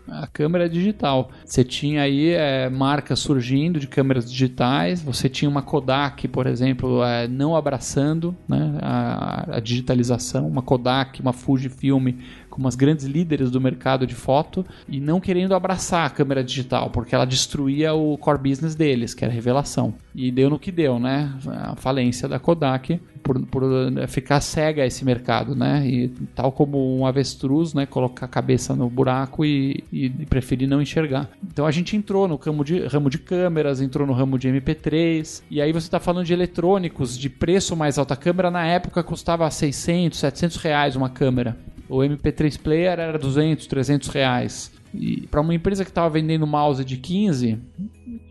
A 0.08 0.26
câmera 0.26 0.68
digital. 0.68 1.30
Você 1.44 1.64
tinha 1.64 2.02
aí 2.02 2.30
é, 2.30 2.68
marcas 2.68 3.20
surgindo 3.20 3.78
de 3.78 3.86
câmeras 3.86 4.30
digitais. 4.30 5.02
Você 5.02 5.28
tinha 5.28 5.48
uma 5.48 5.62
Kodak, 5.62 6.26
por 6.28 6.46
exemplo, 6.46 7.02
é, 7.04 7.26
não 7.28 7.56
abraçando 7.56 8.36
né, 8.48 8.78
a, 8.80 9.56
a 9.56 9.60
digitalização. 9.60 10.46
Uma 10.46 10.62
Kodak, 10.62 11.20
uma 11.20 11.32
Fujifilm, 11.32 12.14
como 12.52 12.68
as 12.68 12.76
grandes 12.76 13.06
líderes 13.06 13.50
do 13.50 13.58
mercado 13.58 14.06
de 14.06 14.14
foto, 14.14 14.64
e 14.86 15.00
não 15.00 15.18
querendo 15.18 15.54
abraçar 15.54 16.06
a 16.06 16.10
câmera 16.10 16.44
digital, 16.44 16.90
porque 16.90 17.14
ela 17.14 17.24
destruía 17.24 17.94
o 17.94 18.18
core 18.18 18.50
business 18.50 18.74
deles, 18.74 19.14
que 19.14 19.24
era 19.24 19.32
revelação. 19.32 19.94
E 20.14 20.30
deu 20.30 20.50
no 20.50 20.58
que 20.58 20.70
deu, 20.70 20.98
né? 20.98 21.32
A 21.46 21.74
falência 21.76 22.28
da 22.28 22.38
Kodak 22.38 23.00
por, 23.22 23.40
por 23.46 23.62
eh, 23.62 24.06
ficar 24.06 24.40
cega 24.40 24.82
a 24.82 24.86
esse 24.86 25.04
mercado, 25.04 25.54
né? 25.54 25.86
E 25.86 26.08
tal 26.34 26.52
como 26.52 26.98
um 26.98 27.06
avestruz, 27.06 27.72
né? 27.72 27.86
Colocar 27.86 28.26
a 28.26 28.28
cabeça 28.28 28.74
no 28.74 28.90
buraco 28.90 29.44
e, 29.44 29.82
e 29.92 30.10
preferir 30.26 30.68
não 30.68 30.82
enxergar. 30.82 31.30
Então 31.42 31.64
a 31.64 31.70
gente 31.70 31.96
entrou 31.96 32.28
no 32.28 32.36
ramo 32.36 32.64
de, 32.64 32.86
ramo 32.86 33.08
de 33.08 33.18
câmeras, 33.18 33.80
entrou 33.80 34.06
no 34.06 34.12
ramo 34.12 34.38
de 34.38 34.48
MP3, 34.48 35.42
e 35.50 35.62
aí 35.62 35.72
você 35.72 35.86
está 35.86 36.00
falando 36.00 36.26
de 36.26 36.32
eletrônicos 36.32 37.16
de 37.16 37.30
preço 37.30 37.74
mais 37.76 37.98
alto. 37.98 38.12
A 38.12 38.16
câmera 38.16 38.50
na 38.50 38.66
época 38.66 39.02
custava 39.02 39.50
600, 39.50 40.18
700 40.18 40.56
reais 40.58 40.96
uma 40.96 41.08
câmera. 41.08 41.56
O 41.88 41.98
MP3 41.98 42.60
Player 42.60 42.98
era 42.98 43.18
200, 43.18 43.66
300 43.66 44.08
reais. 44.08 44.72
E 44.94 45.26
para 45.26 45.40
uma 45.40 45.54
empresa 45.54 45.84
que 45.84 45.90
estava 45.90 46.08
vendendo 46.10 46.46
mouse 46.46 46.84
de 46.84 46.96
15, 46.96 47.58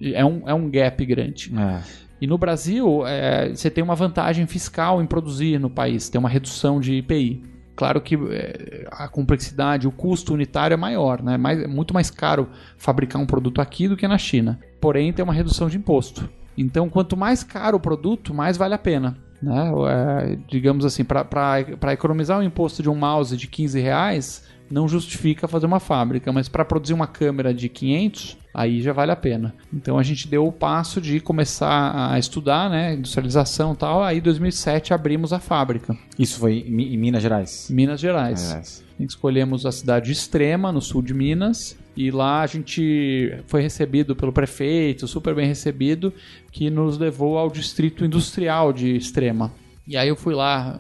é 0.02 0.24
um, 0.24 0.48
é 0.48 0.54
um 0.54 0.70
gap 0.70 1.04
grande. 1.06 1.52
É. 1.58 1.82
E 2.22 2.28
no 2.28 2.38
Brasil, 2.38 3.06
é, 3.08 3.50
você 3.50 3.70
tem 3.70 3.84
uma 3.84 3.96
vantagem 3.96 4.46
fiscal 4.46 5.02
em 5.02 5.08
produzir 5.08 5.60
no 5.60 5.70
país, 5.70 6.08
tem 6.08 6.20
uma 6.20 6.30
redução 6.30 6.80
de 6.80 6.94
IPI. 6.94 7.42
claro 7.76 8.00
que 8.00 8.16
é, 8.16 8.88
a 8.92 9.08
complexidade, 9.08 9.88
o 9.88 9.92
custo 9.92 10.34
unitário 10.34 10.76
é 10.76 10.78
maior, 10.78 11.24
né? 11.24 11.36
Mais, 11.36 11.60
é 11.60 11.68
muito 11.68 11.96
mais 11.96 12.12
caro 12.12 12.48
fabricar 12.78 13.20
um 13.20 13.26
produto 13.26 13.60
aqui 13.60 13.88
do 13.88 13.98
que 13.98 14.08
na 14.08 14.20
China. 14.20 14.60
Porém, 14.80 15.12
tem 15.12 15.24
uma 15.24 15.34
redução 15.34 15.68
de 15.68 15.78
imposto. 15.78 16.30
Então, 16.56 16.90
quanto 16.90 17.18
mais 17.18 17.44
caro 17.44 17.78
o 17.78 17.80
produto, 17.80 18.36
mais 18.36 18.56
vale 18.56 18.76
a 18.76 18.78
pena. 18.78 19.18
Né? 19.42 19.72
É, 19.90 20.38
digamos 20.48 20.86
assim, 20.86 21.04
para 21.04 21.94
economizar 21.94 22.40
o 22.40 22.44
imposto 22.44 22.84
de 22.84 22.90
um 22.90 22.96
mouse 22.96 23.36
de 23.36 23.48
15 23.48 23.80
reais, 23.80 24.44
não 24.70 24.88
justifica 24.88 25.48
fazer 25.48 25.66
uma 25.66 25.80
fábrica, 25.80 26.32
mas 26.32 26.48
para 26.48 26.64
produzir 26.64 26.94
uma 26.94 27.08
câmera 27.08 27.54
de 27.54 27.68
500, 27.68 28.38
aí 28.54 28.82
já 28.82 28.94
vale 28.94 29.12
a 29.12 29.16
pena. 29.16 29.54
Então 29.74 30.00
a 30.00 30.04
gente 30.04 30.28
deu 30.28 30.48
o 30.48 30.52
passo 30.52 31.02
de 31.02 31.20
começar 31.20 32.12
a 32.12 32.18
estudar, 32.18 32.70
né, 32.70 32.94
industrialização 32.94 33.74
e 33.74 33.76
tal, 33.76 34.04
aí 34.04 34.20
em 34.20 34.22
2007 34.22 34.94
abrimos 34.94 35.34
a 35.34 35.40
fábrica. 35.40 35.98
Isso 36.18 36.40
foi 36.40 36.60
em 36.60 36.98
Minas 36.98 37.22
Gerais? 37.22 37.68
Minas 37.70 38.00
Gerais. 38.00 38.48
Gerais. 38.48 38.84
Escolhemos 39.00 39.66
a 39.66 39.72
cidade 39.72 40.12
Extrema, 40.12 40.72
no 40.72 40.80
sul 40.80 41.02
de 41.02 41.14
Minas, 41.14 41.76
e 41.96 42.10
lá 42.10 42.42
a 42.42 42.48
gente 42.48 43.38
foi 43.48 43.62
recebido 43.62 44.16
pelo 44.16 44.32
prefeito, 44.32 45.08
super 45.08 45.36
bem 45.36 45.48
recebido, 45.48 46.14
que 46.52 46.70
nos 46.70 46.98
levou 46.98 47.38
ao 47.38 47.50
distrito 47.50 48.06
industrial 48.06 48.72
de 48.72 48.96
Extrema. 48.96 49.52
E 49.88 49.98
aí 49.98 50.08
eu 50.08 50.16
fui 50.16 50.34
lá 50.34 50.80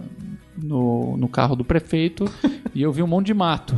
no, 0.58 1.18
no 1.18 1.28
carro 1.28 1.56
do 1.56 1.66
prefeito 1.66 2.26
e 2.74 2.82
eu 2.82 2.92
vi 2.92 3.04
um 3.04 3.08
monte 3.08 3.28
de 3.28 3.34
mato. 3.34 3.76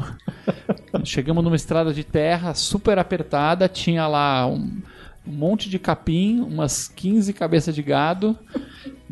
Chegamos 1.04 1.44
numa 1.44 1.56
estrada 1.56 1.94
de 1.94 2.04
terra 2.04 2.54
super 2.54 3.00
apertada, 3.00 3.68
tinha 3.68 4.06
lá 4.08 4.46
um, 4.46 4.82
um 5.26 5.32
monte 5.32 5.70
de 5.70 5.80
capim, 5.80 6.40
umas 6.40 6.88
15 6.88 7.34
cabeças 7.34 7.74
de 7.74 7.82
gado 7.82 8.38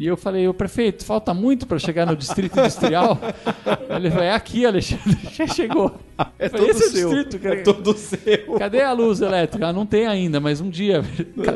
e 0.01 0.07
eu 0.07 0.17
falei, 0.17 0.47
o 0.47 0.53
prefeito, 0.53 1.05
falta 1.05 1.33
muito 1.33 1.67
para 1.67 1.77
chegar 1.77 2.07
no 2.07 2.15
distrito 2.15 2.59
industrial? 2.59 3.19
Ele 3.89 4.09
falou, 4.09 4.25
é 4.25 4.33
aqui, 4.33 4.65
Alexandre, 4.65 5.19
já 5.31 5.45
chegou. 5.45 5.95
É 6.39 6.49
todo 6.49 6.73
seu. 6.73 7.11
É, 7.11 7.23
distrito, 7.23 7.47
é 7.47 7.55
todo 7.57 7.93
seu. 7.93 8.53
Cadê 8.57 8.81
a 8.81 8.91
luz 8.91 9.21
elétrica? 9.21 9.67
Ah, 9.67 9.73
não 9.73 9.85
tem 9.85 10.07
ainda, 10.07 10.39
mas 10.39 10.59
um 10.59 10.69
dia. 10.69 11.03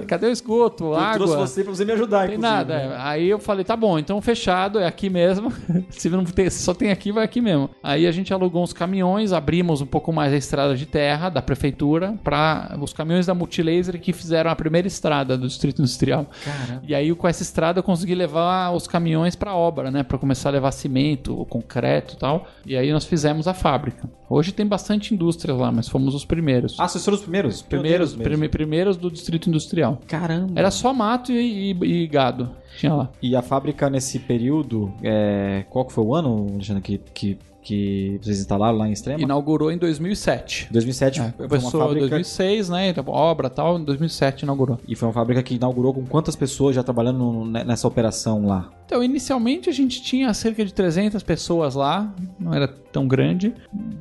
Cadê 0.08 0.28
o 0.28 0.32
esgoto, 0.32 0.86
eu 0.86 0.96
água? 0.96 1.26
Eu 1.26 1.32
trouxe 1.32 1.54
você 1.54 1.64
para 1.64 1.74
você 1.74 1.86
me 1.86 1.94
ajudar, 1.94 2.22
Não 2.22 2.30
tem 2.30 2.38
nada. 2.38 2.78
Né? 2.78 2.96
Aí 3.00 3.28
eu 3.28 3.40
falei, 3.40 3.66
tá 3.66 3.76
bom, 3.76 3.98
então 3.98 4.22
fechado, 4.22 4.80
é 4.80 4.86
aqui 4.86 5.10
mesmo. 5.10 5.52
Se 5.90 6.10
não 6.10 6.24
tem, 6.24 6.50
só 6.50 6.74
tem 6.74 6.92
aqui, 6.92 7.12
vai 7.12 7.24
aqui 7.24 7.42
mesmo. 7.42 7.70
Aí 7.82 8.06
a 8.06 8.12
gente 8.12 8.34
alugou 8.34 8.64
uns 8.64 8.74
caminhões, 8.74 9.34
abrimos 9.34 9.82
um 9.82 9.86
pouco 9.86 10.14
mais 10.14 10.34
a 10.34 10.38
estrada 10.38 10.76
de 10.76 10.86
terra 10.86 11.30
da 11.30 11.42
prefeitura 11.42 12.16
para 12.24 12.78
os 12.80 12.94
caminhões 12.94 13.26
da 13.26 13.34
Multilaser 13.34 14.00
que 14.00 14.14
fizeram 14.14 14.52
a 14.52 14.56
primeira 14.56 14.88
estrada 14.88 15.38
do 15.38 15.48
distrito 15.48 15.80
industrial. 15.80 16.28
Caramba. 16.44 16.84
E 16.88 16.94
aí 16.94 17.14
com 17.16 17.28
essa 17.28 17.42
estrada 17.42 17.80
eu 17.80 17.84
consegui 17.84 18.14
levar 18.14 18.36
levar 18.36 18.72
os 18.72 18.88
caminhões 18.88 19.36
para 19.36 19.56
obra, 19.56 19.90
né? 19.90 20.04
Para 20.04 20.18
começar 20.18 20.50
a 20.50 20.52
levar 20.52 20.72
cimento, 20.72 21.46
concreto 21.50 22.16
e 22.16 22.18
tal. 22.18 22.48
E 22.66 22.76
aí 22.76 22.92
nós 22.92 23.06
fizemos 23.06 23.48
a 23.48 23.54
fábrica. 23.54 24.10
Hoje 24.30 24.52
tem 24.56 24.66
bastante 24.66 25.14
indústria 25.14 25.54
lá, 25.54 25.72
mas 25.72 25.88
fomos 25.88 26.16
os 26.16 26.26
primeiros. 26.26 26.80
Ah, 26.80 26.88
vocês 26.88 27.04
foram 27.04 27.18
os 27.18 27.22
primeiros? 27.22 27.62
Primeiros, 27.62 28.16
prime, 28.16 28.50
primeiros 28.50 28.98
do 28.98 29.12
distrito 29.12 29.50
industrial. 29.50 30.02
Caramba. 30.08 30.54
Era 30.56 30.72
só 30.72 30.94
mato 30.94 31.32
e, 31.32 31.74
e, 31.74 32.04
e 32.04 32.08
gado. 32.08 32.50
Tinha 32.78 32.94
lá. 32.94 33.12
E 33.22 33.36
a 33.36 33.42
fábrica 33.42 33.90
nesse 33.90 34.20
período, 34.20 34.94
é... 35.02 35.66
qual 35.70 35.86
que 35.86 35.94
foi 35.94 36.04
o 36.04 36.14
ano, 36.16 36.48
Alexandre, 36.54 36.82
que, 36.82 36.98
que 37.14 37.38
que 37.66 38.20
vocês 38.22 38.40
instalaram 38.40 38.78
lá 38.78 38.88
em 38.88 38.92
Extrema? 38.92 39.20
Inaugurou 39.20 39.72
em 39.72 39.78
2007. 39.78 40.68
2007 40.72 41.20
é, 41.20 41.34
foi 41.50 41.58
uma 41.58 41.72
fábrica... 41.72 42.00
2006, 42.02 42.70
né? 42.70 42.90
Então, 42.90 43.04
obra 43.08 43.50
tal, 43.50 43.80
em 43.80 43.84
2007 43.84 44.44
inaugurou. 44.44 44.80
E 44.88 44.96
foi 44.96 45.08
uma 45.08 45.14
fábrica 45.14 45.42
que 45.42 45.56
inaugurou 45.56 45.94
com 45.94 46.06
quantas 46.06 46.36
pessoas 46.36 46.76
já 46.76 46.84
trabalhando 46.84 47.44
nessa 47.46 47.88
operação 47.88 48.46
lá? 48.46 48.70
Então, 48.86 49.04
inicialmente 49.04 49.68
a 49.68 49.74
gente 49.74 50.02
tinha 50.02 50.32
cerca 50.34 50.64
de 50.64 50.72
300 50.72 51.24
pessoas 51.24 51.74
lá, 51.74 52.14
não 52.40 52.54
era 52.54 52.68
tão 52.68 53.08
grande. 53.08 53.54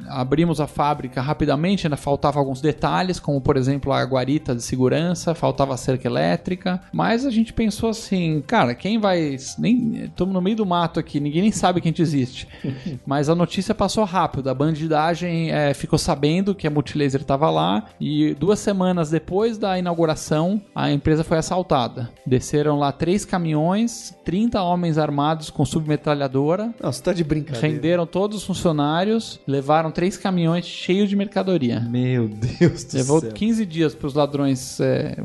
Abrimos 0.07 0.61
a 0.61 0.67
fábrica 0.67 1.23
rapidamente, 1.23 1.87
ainda 1.87 1.97
faltava 1.97 2.39
alguns 2.39 2.61
detalhes, 2.61 3.19
como 3.19 3.41
por 3.41 3.57
exemplo 3.57 3.93
a 3.93 4.05
guarita 4.05 4.55
de 4.55 4.63
segurança, 4.63 5.35
faltava 5.35 5.73
a 5.73 5.77
cerca 5.77 6.07
elétrica, 6.07 6.81
mas 6.93 7.25
a 7.25 7.31
gente 7.31 7.53
pensou 7.53 7.89
assim, 7.89 8.43
cara, 8.47 8.75
quem 8.75 8.99
vai. 8.99 9.37
Nem 9.59 10.05
estamos 10.05 10.35
no 10.35 10.41
meio 10.41 10.57
do 10.57 10.67
mato 10.67 11.01
aqui, 11.01 11.19
ninguém 11.19 11.43
nem 11.43 11.51
sabe 11.51 11.81
que 11.81 11.89
a 11.89 11.91
gente 11.91 12.03
existe. 12.03 12.47
mas 13.07 13.31
a 13.31 13.35
notícia 13.35 13.54
passou 13.75 14.05
rápido, 14.05 14.49
a 14.49 14.55
bandidagem 14.55 15.51
é, 15.51 15.75
ficou 15.75 15.99
sabendo 15.99 16.55
que 16.55 16.67
a 16.67 16.71
Multilaser 16.71 17.21
estava 17.21 17.51
lá 17.51 17.87
e 18.01 18.35
duas 18.35 18.59
semanas 18.59 19.11
depois 19.11 19.59
da 19.59 19.79
inauguração 19.79 20.61
a 20.75 20.91
empresa 20.91 21.25
foi 21.25 21.39
assaltada. 21.39 22.11
Desceram 22.27 22.79
lá 22.79 22.93
três 22.93 23.25
caminhões, 23.25 24.15
30 24.25 24.63
homens 24.63 24.99
armados 24.99 25.51
com 25.51 25.65
submetralhadora. 25.65 26.75
Nossa, 26.83 27.03
tá 27.03 27.13
de 27.13 27.25
brincadeira. 27.25 27.67
Renderam 27.67 28.07
todos 28.07 28.39
os 28.39 28.45
funcionários, 28.45 29.41
levaram 29.47 29.91
três 29.91 30.17
caminhões 30.17 30.67
cheios 30.67 31.09
de 31.09 31.17
mercadoria. 31.17 31.81
Meu 31.81 32.29
Deus 32.29 32.85
do 32.85 32.97
Levou 32.97 33.21
céu. 33.21 33.33
15 33.33 33.67
dias 33.67 33.95
para 33.95 34.07
os 34.07 34.15
ladrões. 34.15 34.81
É... 34.81 35.17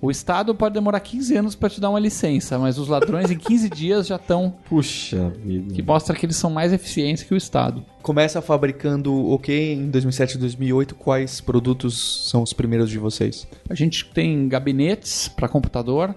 O 0.00 0.10
Estado 0.10 0.54
pode 0.54 0.74
demorar 0.74 1.00
15 1.00 1.36
anos 1.36 1.54
para 1.54 1.68
te 1.68 1.80
dar 1.80 1.90
uma 1.90 2.00
licença, 2.00 2.58
mas 2.58 2.78
os 2.78 2.88
ladrões 2.88 3.30
em 3.30 3.38
15 3.38 3.70
dias 3.70 4.06
já 4.06 4.16
estão. 4.16 4.54
Puxa 4.68 5.32
vida. 5.44 5.74
Que 5.74 5.82
mostra 5.82 6.14
que 6.16 6.26
eles 6.26 6.36
são 6.36 6.50
mais 6.50 6.72
eficientes 6.72 7.22
que 7.22 7.34
o 7.34 7.36
Estado. 7.36 7.69
Começa 8.02 8.40
fabricando 8.40 9.14
o 9.14 9.38
que 9.38 9.72
em 9.72 9.90
2007 9.90 10.34
e 10.34 10.38
2008? 10.38 10.94
Quais 10.94 11.40
produtos 11.40 12.28
são 12.28 12.42
os 12.42 12.52
primeiros 12.52 12.88
de 12.88 12.98
vocês? 12.98 13.46
A 13.68 13.74
gente 13.74 14.06
tem 14.06 14.48
gabinetes 14.48 15.28
para 15.28 15.48
computador, 15.48 16.14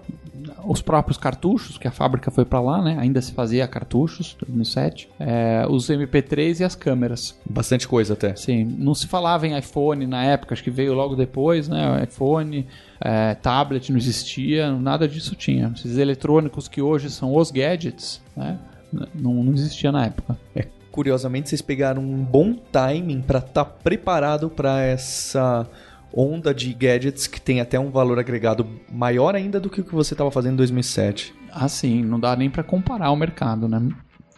os 0.66 0.80
próprios 0.80 1.18
cartuchos, 1.18 1.78
que 1.78 1.86
a 1.86 1.90
fábrica 1.90 2.30
foi 2.30 2.44
para 2.44 2.60
lá, 2.60 2.82
né? 2.82 2.96
Ainda 2.98 3.20
se 3.20 3.32
fazia 3.32 3.66
cartuchos, 3.68 4.36
2007. 4.40 5.08
É, 5.18 5.66
os 5.68 5.88
MP3 5.88 6.60
e 6.60 6.64
as 6.64 6.74
câmeras. 6.74 7.38
Bastante 7.48 7.86
coisa 7.86 8.14
até. 8.14 8.34
Sim, 8.34 8.64
não 8.64 8.94
se 8.94 9.06
falava 9.06 9.46
em 9.46 9.56
iPhone 9.56 10.06
na 10.06 10.24
época, 10.24 10.54
acho 10.54 10.64
que 10.64 10.70
veio 10.70 10.94
logo 10.94 11.14
depois, 11.14 11.68
né? 11.68 12.02
iPhone, 12.04 12.66
é, 13.00 13.34
tablet 13.34 13.90
não 13.90 13.98
existia, 13.98 14.72
nada 14.72 15.06
disso 15.06 15.34
tinha. 15.34 15.72
Esses 15.74 15.98
eletrônicos 15.98 16.68
que 16.68 16.80
hoje 16.80 17.10
são 17.10 17.36
os 17.36 17.50
gadgets, 17.50 18.22
né? 18.36 18.58
Não, 19.14 19.42
não 19.42 19.52
existia 19.52 19.90
na 19.90 20.06
época. 20.06 20.38
É, 20.54 20.66
curiosamente, 20.94 21.48
vocês 21.48 21.60
pegaram 21.60 22.00
um 22.00 22.22
bom 22.22 22.54
timing 22.54 23.20
para 23.20 23.40
estar 23.40 23.64
tá 23.64 23.64
preparado 23.64 24.48
para 24.48 24.80
essa 24.80 25.68
onda 26.14 26.54
de 26.54 26.72
gadgets 26.72 27.26
que 27.26 27.40
tem 27.40 27.60
até 27.60 27.80
um 27.80 27.90
valor 27.90 28.16
agregado 28.16 28.64
maior 28.92 29.34
ainda 29.34 29.58
do 29.58 29.68
que 29.68 29.80
o 29.80 29.84
que 29.84 29.92
você 29.92 30.14
estava 30.14 30.30
fazendo 30.30 30.52
em 30.52 30.58
2007. 30.58 31.34
Ah, 31.50 31.66
sim, 31.66 32.00
não 32.00 32.20
dá 32.20 32.36
nem 32.36 32.48
para 32.48 32.62
comparar 32.62 33.10
o 33.10 33.16
mercado, 33.16 33.66
né? 33.66 33.88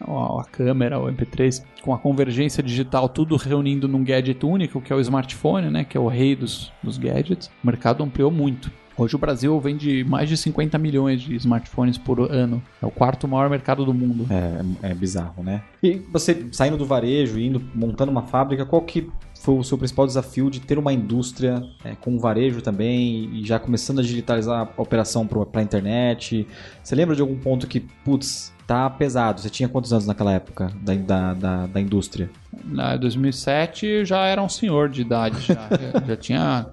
A 0.01 0.43
câmera, 0.51 0.99
o 0.99 1.05
MP3, 1.05 1.63
com 1.83 1.93
a 1.93 1.99
convergência 1.99 2.63
digital, 2.63 3.07
tudo 3.07 3.35
reunindo 3.35 3.87
num 3.87 4.03
gadget 4.03 4.43
único, 4.43 4.81
que 4.81 4.91
é 4.91 4.95
o 4.95 4.99
smartphone, 4.99 5.69
né? 5.69 5.83
Que 5.83 5.95
é 5.95 5.99
o 5.99 6.07
rei 6.07 6.35
dos, 6.35 6.73
dos 6.81 6.97
gadgets. 6.97 7.51
O 7.63 7.67
mercado 7.67 8.03
ampliou 8.03 8.31
muito. 8.31 8.71
Hoje 8.97 9.15
o 9.15 9.19
Brasil 9.19 9.59
vende 9.59 10.03
mais 10.03 10.27
de 10.27 10.35
50 10.35 10.75
milhões 10.79 11.21
de 11.21 11.35
smartphones 11.35 11.99
por 11.99 12.19
ano. 12.19 12.61
É 12.81 12.85
o 12.85 12.89
quarto 12.89 13.27
maior 13.27 13.47
mercado 13.47 13.85
do 13.85 13.93
mundo. 13.93 14.25
É, 14.31 14.89
é 14.89 14.93
bizarro, 14.93 15.43
né? 15.43 15.61
E 15.83 16.01
você 16.11 16.47
saindo 16.51 16.77
do 16.77 16.85
varejo, 16.85 17.39
indo 17.39 17.61
montando 17.75 18.11
uma 18.11 18.23
fábrica, 18.23 18.65
qual 18.65 18.81
que 18.81 19.07
foi 19.39 19.55
o 19.55 19.63
seu 19.63 19.77
principal 19.77 20.07
desafio 20.07 20.49
de 20.49 20.59
ter 20.59 20.79
uma 20.79 20.91
indústria 20.91 21.61
é, 21.85 21.93
com 21.95 22.17
varejo 22.17 22.59
também 22.61 23.29
e 23.35 23.45
já 23.45 23.59
começando 23.59 23.99
a 23.99 24.01
digitalizar 24.01 24.67
a 24.75 24.81
operação 24.81 25.27
para 25.27 25.61
a 25.61 25.63
internet? 25.63 26.47
Você 26.81 26.95
lembra 26.95 27.15
de 27.15 27.21
algum 27.21 27.37
ponto 27.37 27.67
que, 27.67 27.79
putz, 27.79 28.51
tá 28.67 28.89
pesado? 28.89 29.39
Você 29.39 29.49
tinha 29.49 29.69
quantos 29.69 29.93
anos 29.93 30.05
naquela 30.05 30.33
época 30.33 30.69
da, 30.81 30.93
da, 30.93 31.33
da, 31.33 31.67
da 31.67 31.81
indústria? 31.81 32.29
Na 32.65 32.97
2007 32.97 34.03
já 34.03 34.25
era 34.25 34.43
um 34.43 34.49
senhor 34.49 34.89
de 34.89 35.01
idade, 35.01 35.39
já, 35.41 35.69
já 36.05 36.17
tinha 36.17 36.67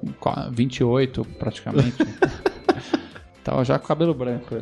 28 0.50 1.24
praticamente. 1.38 1.96
Tava 3.44 3.62
já 3.62 3.78
com 3.78 3.86
cabelo 3.86 4.14
branco. 4.14 4.54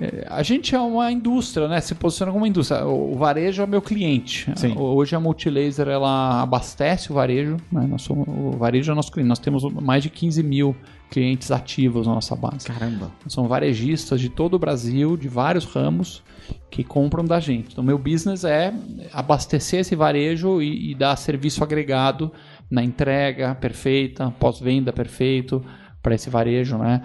É, 0.00 0.26
a 0.30 0.42
gente 0.42 0.74
é 0.74 0.80
uma 0.80 1.12
indústria, 1.12 1.68
né? 1.68 1.78
Se 1.82 1.94
posiciona 1.94 2.32
como 2.32 2.42
uma 2.42 2.48
indústria. 2.48 2.86
O 2.86 3.14
varejo 3.16 3.62
é 3.62 3.66
meu 3.66 3.82
cliente. 3.82 4.50
Sim. 4.56 4.74
Hoje 4.78 5.14
a 5.14 5.20
Multilaser 5.20 5.86
ela 5.86 6.40
abastece 6.40 7.12
o 7.12 7.14
varejo. 7.14 7.58
Né? 7.70 7.86
Nós 7.86 8.00
somos, 8.00 8.26
o 8.26 8.52
varejo 8.56 8.90
é 8.90 8.94
nosso 8.94 9.12
cliente. 9.12 9.28
Nós 9.28 9.38
temos 9.38 9.62
mais 9.74 10.02
de 10.02 10.08
15 10.08 10.42
mil 10.42 10.74
clientes 11.10 11.50
ativos 11.50 12.06
na 12.06 12.14
nossa 12.14 12.36
base. 12.36 12.66
Caramba. 12.66 13.10
São 13.26 13.48
varejistas 13.48 14.20
de 14.20 14.28
todo 14.28 14.54
o 14.54 14.58
Brasil, 14.58 15.16
de 15.16 15.28
vários 15.28 15.64
ramos, 15.64 16.22
que 16.70 16.84
compram 16.84 17.24
da 17.24 17.40
gente. 17.40 17.72
Então, 17.72 17.82
meu 17.82 17.98
business 17.98 18.44
é 18.44 18.72
abastecer 19.12 19.80
esse 19.80 19.96
varejo 19.96 20.62
e, 20.62 20.92
e 20.92 20.94
dar 20.94 21.16
serviço 21.16 21.62
agregado 21.64 22.32
na 22.70 22.82
entrega 22.82 23.54
perfeita, 23.54 24.32
pós-venda 24.38 24.92
perfeito 24.92 25.64
para 26.00 26.14
esse 26.14 26.30
varejo, 26.30 26.78
né? 26.78 27.02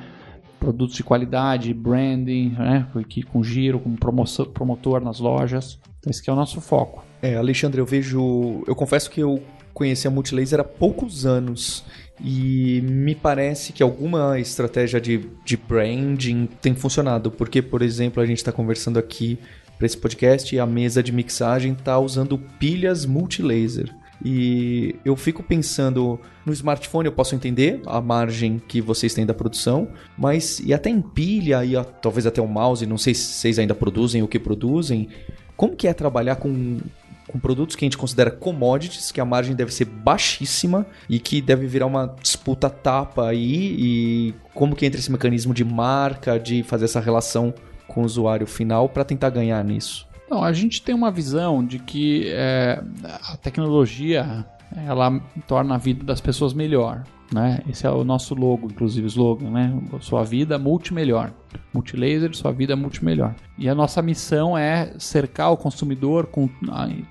produtos 0.59 0.95
de 0.95 1.03
qualidade, 1.03 1.73
branding, 1.73 2.49
né? 2.57 2.87
com 3.31 3.43
giro, 3.43 3.79
com 3.79 3.95
promoção, 3.95 4.45
promotor 4.45 5.01
nas 5.01 5.19
lojas. 5.19 5.79
Então, 5.99 6.11
esse 6.11 6.27
é 6.29 6.33
o 6.33 6.35
nosso 6.35 6.61
foco. 6.61 7.03
É, 7.21 7.35
Alexandre, 7.35 7.81
eu 7.81 7.85
vejo. 7.85 8.63
Eu 8.67 8.75
confesso 8.75 9.09
que 9.09 9.21
eu 9.21 9.41
conheci 9.73 10.07
a 10.07 10.11
Multilaser 10.11 10.59
há 10.59 10.63
poucos 10.63 11.25
anos 11.25 11.83
e 12.19 12.81
me 12.81 13.13
parece 13.13 13.73
que 13.73 13.83
alguma 13.83 14.39
estratégia 14.39 15.01
de, 15.01 15.29
de 15.43 15.57
branding 15.57 16.47
tem 16.61 16.73
funcionado. 16.73 17.29
Porque, 17.29 17.61
por 17.61 17.81
exemplo, 17.81 18.21
a 18.21 18.25
gente 18.25 18.37
está 18.37 18.51
conversando 18.51 18.97
aqui 18.97 19.37
para 19.77 19.85
esse 19.85 19.97
podcast 19.97 20.55
e 20.55 20.59
a 20.59 20.65
mesa 20.65 21.03
de 21.03 21.11
mixagem 21.11 21.73
está 21.73 21.99
usando 21.99 22.37
pilhas 22.37 23.05
multilaser. 23.05 23.93
E 24.23 24.95
eu 25.03 25.15
fico 25.15 25.43
pensando 25.43 26.19
no 26.45 26.53
smartphone, 26.53 27.05
eu 27.05 27.11
posso 27.11 27.35
entender 27.35 27.81
a 27.85 27.99
margem 27.99 28.61
que 28.65 28.79
vocês 28.79 29.13
têm 29.13 29.25
da 29.25 29.33
produção, 29.33 29.89
mas 30.17 30.59
e 30.59 30.73
até 30.73 30.89
em 30.89 31.01
pilha 31.01 31.65
e 31.65 31.73
talvez 32.01 32.25
até 32.25 32.41
o 32.41 32.47
mouse, 32.47 32.85
não 32.85 32.97
sei 32.97 33.13
se 33.13 33.33
vocês 33.33 33.59
ainda 33.59 33.75
produzem 33.75 34.23
o 34.23 34.27
que 34.27 34.39
produzem. 34.39 35.09
Como 35.57 35.75
que 35.75 35.87
é 35.87 35.93
trabalhar 35.93 36.37
com 36.37 36.79
com 37.27 37.39
produtos 37.39 37.75
que 37.75 37.83
a 37.83 37.87
gente 37.87 37.97
considera 37.97 38.31
commodities, 38.31 39.11
que 39.11 39.19
a 39.19 39.25
margem 39.25 39.55
deve 39.55 39.73
ser 39.73 39.85
baixíssima 39.85 40.85
e 41.09 41.19
que 41.19 41.41
deve 41.41 41.65
virar 41.67 41.85
uma 41.85 42.15
disputa 42.21 42.69
tapa 42.69 43.27
aí 43.27 43.75
e 43.77 44.33
como 44.53 44.75
que 44.75 44.85
entra 44.85 44.99
esse 44.99 45.11
mecanismo 45.11 45.53
de 45.53 45.63
marca, 45.63 46.39
de 46.39 46.63
fazer 46.63 46.85
essa 46.85 46.99
relação 46.99 47.53
com 47.87 48.01
o 48.01 48.05
usuário 48.05 48.47
final 48.47 48.87
para 48.89 49.03
tentar 49.03 49.29
ganhar 49.29 49.63
nisso? 49.63 50.07
Não, 50.29 50.43
a 50.43 50.53
gente 50.53 50.81
tem 50.81 50.93
uma 50.93 51.11
visão 51.11 51.63
de 51.63 51.79
que 51.79 52.27
é, 52.29 52.81
a 53.03 53.37
tecnologia 53.37 54.45
ela 54.75 55.21
torna 55.47 55.75
a 55.75 55.77
vida 55.77 56.03
das 56.03 56.19
pessoas 56.19 56.53
melhor. 56.53 57.03
Né? 57.33 57.59
Esse 57.67 57.87
é 57.87 57.89
o 57.89 58.03
nosso 58.03 58.35
logo, 58.35 58.67
inclusive, 58.67 59.07
slogan, 59.07 59.49
né? 59.49 59.81
Sua 59.99 60.23
vida 60.23 60.59
multimelhor. 60.59 61.31
Multilaser, 61.73 62.35
sua 62.35 62.51
vida 62.51 62.75
multimelhor. 62.75 63.33
E 63.57 63.67
a 63.67 63.73
nossa 63.73 64.01
missão 64.01 64.57
é 64.57 64.93
cercar 64.99 65.51
o 65.51 65.57
consumidor 65.57 66.27
com 66.27 66.47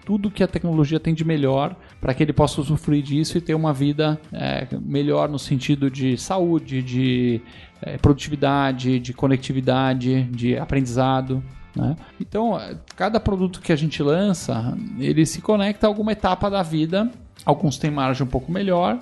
tudo 0.04 0.30
que 0.30 0.42
a 0.42 0.46
tecnologia 0.46 1.00
tem 1.00 1.14
de 1.14 1.24
melhor 1.24 1.74
para 2.00 2.14
que 2.14 2.22
ele 2.22 2.32
possa 2.32 2.60
usufruir 2.60 3.02
disso 3.02 3.38
e 3.38 3.40
ter 3.40 3.54
uma 3.54 3.72
vida 3.72 4.20
é, 4.32 4.68
melhor 4.80 5.28
no 5.28 5.38
sentido 5.38 5.90
de 5.90 6.16
saúde, 6.16 6.82
de 6.82 7.40
é, 7.82 7.96
produtividade, 7.98 9.00
de 9.00 9.12
conectividade, 9.12 10.24
de 10.24 10.56
aprendizado. 10.56 11.42
Né? 11.74 11.96
Então, 12.20 12.58
cada 12.94 13.18
produto 13.18 13.60
que 13.60 13.72
a 13.72 13.76
gente 13.76 14.02
lança, 14.02 14.76
ele 14.98 15.26
se 15.26 15.40
conecta 15.40 15.86
a 15.86 15.90
alguma 15.90 16.12
etapa 16.12 16.48
da 16.48 16.62
vida. 16.62 17.10
Alguns 17.44 17.78
têm 17.78 17.90
margem 17.90 18.24
um 18.26 18.30
pouco 18.30 18.50
melhor, 18.50 18.98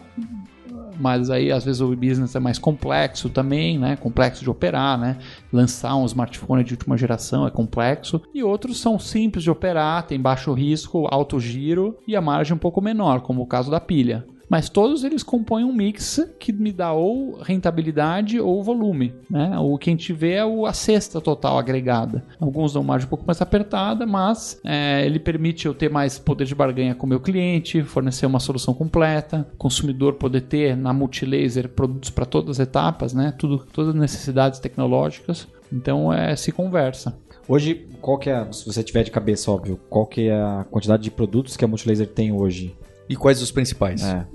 mas 0.98 1.30
aí 1.30 1.50
às 1.50 1.64
vezes 1.64 1.80
o 1.80 1.94
business 1.96 2.34
é 2.34 2.40
mais 2.40 2.58
complexo 2.58 3.28
também, 3.28 3.78
né? 3.78 3.96
Complexo 3.96 4.42
de 4.42 4.50
operar, 4.50 4.98
né? 4.98 5.18
Lançar 5.52 5.96
um 5.96 6.06
smartphone 6.06 6.64
de 6.64 6.74
última 6.74 6.96
geração 6.96 7.46
é 7.46 7.50
complexo. 7.50 8.20
E 8.34 8.42
outros 8.42 8.80
são 8.80 8.98
simples 8.98 9.44
de 9.44 9.50
operar, 9.50 10.06
tem 10.06 10.20
baixo 10.20 10.52
risco, 10.52 11.06
alto 11.10 11.38
giro 11.40 11.96
e 12.06 12.16
a 12.16 12.20
margem 12.20 12.54
um 12.54 12.58
pouco 12.58 12.80
menor, 12.80 13.20
como 13.20 13.42
o 13.42 13.46
caso 13.46 13.70
da 13.70 13.80
pilha 13.80 14.26
mas 14.52 14.68
todos 14.68 15.02
eles 15.02 15.22
compõem 15.22 15.64
um 15.64 15.72
mix 15.72 16.20
que 16.38 16.52
me 16.52 16.70
dá 16.70 16.92
ou 16.92 17.38
rentabilidade 17.40 18.38
ou 18.38 18.62
volume. 18.62 19.14
Né? 19.30 19.58
O 19.58 19.78
que 19.78 19.88
a 19.88 19.94
gente 19.94 20.12
vê 20.12 20.32
é 20.32 20.42
a 20.42 20.72
cesta 20.74 21.22
total 21.22 21.56
agregada. 21.56 22.22
Alguns 22.38 22.74
dão 22.74 22.84
margem 22.84 23.06
um 23.06 23.08
pouco 23.08 23.24
mais 23.26 23.40
apertada, 23.40 24.04
mas 24.04 24.60
é, 24.62 25.06
ele 25.06 25.18
permite 25.18 25.64
eu 25.64 25.72
ter 25.72 25.88
mais 25.88 26.18
poder 26.18 26.44
de 26.44 26.54
barganha 26.54 26.94
com 26.94 27.06
o 27.06 27.08
meu 27.08 27.18
cliente, 27.18 27.82
fornecer 27.82 28.26
uma 28.26 28.38
solução 28.40 28.74
completa, 28.74 29.48
consumidor 29.56 30.16
poder 30.16 30.42
ter 30.42 30.76
na 30.76 30.92
multilaser 30.92 31.70
produtos 31.70 32.10
para 32.10 32.26
todas 32.26 32.60
as 32.60 32.68
etapas, 32.68 33.14
né? 33.14 33.32
Tudo, 33.38 33.64
todas 33.72 33.94
as 33.94 33.98
necessidades 33.98 34.60
tecnológicas. 34.60 35.48
Então 35.72 36.12
é, 36.12 36.36
se 36.36 36.52
conversa. 36.52 37.16
Hoje, 37.48 37.86
qual 38.02 38.18
que 38.18 38.28
é, 38.28 38.52
se 38.52 38.66
você 38.66 38.82
tiver 38.82 39.02
de 39.02 39.10
cabeça, 39.10 39.50
óbvio, 39.50 39.80
qual 39.88 40.04
que 40.04 40.28
é 40.28 40.34
a 40.34 40.66
quantidade 40.70 41.02
de 41.02 41.10
produtos 41.10 41.56
que 41.56 41.64
a 41.64 41.68
Multilaser 41.68 42.08
tem 42.08 42.32
hoje? 42.32 42.76
E 43.12 43.16
quais 43.16 43.42
os 43.42 43.50
principais? 43.50 44.02
É. 44.02 44.26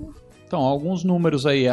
Então, 0.46 0.60
alguns 0.60 1.02
números 1.02 1.44
aí. 1.46 1.64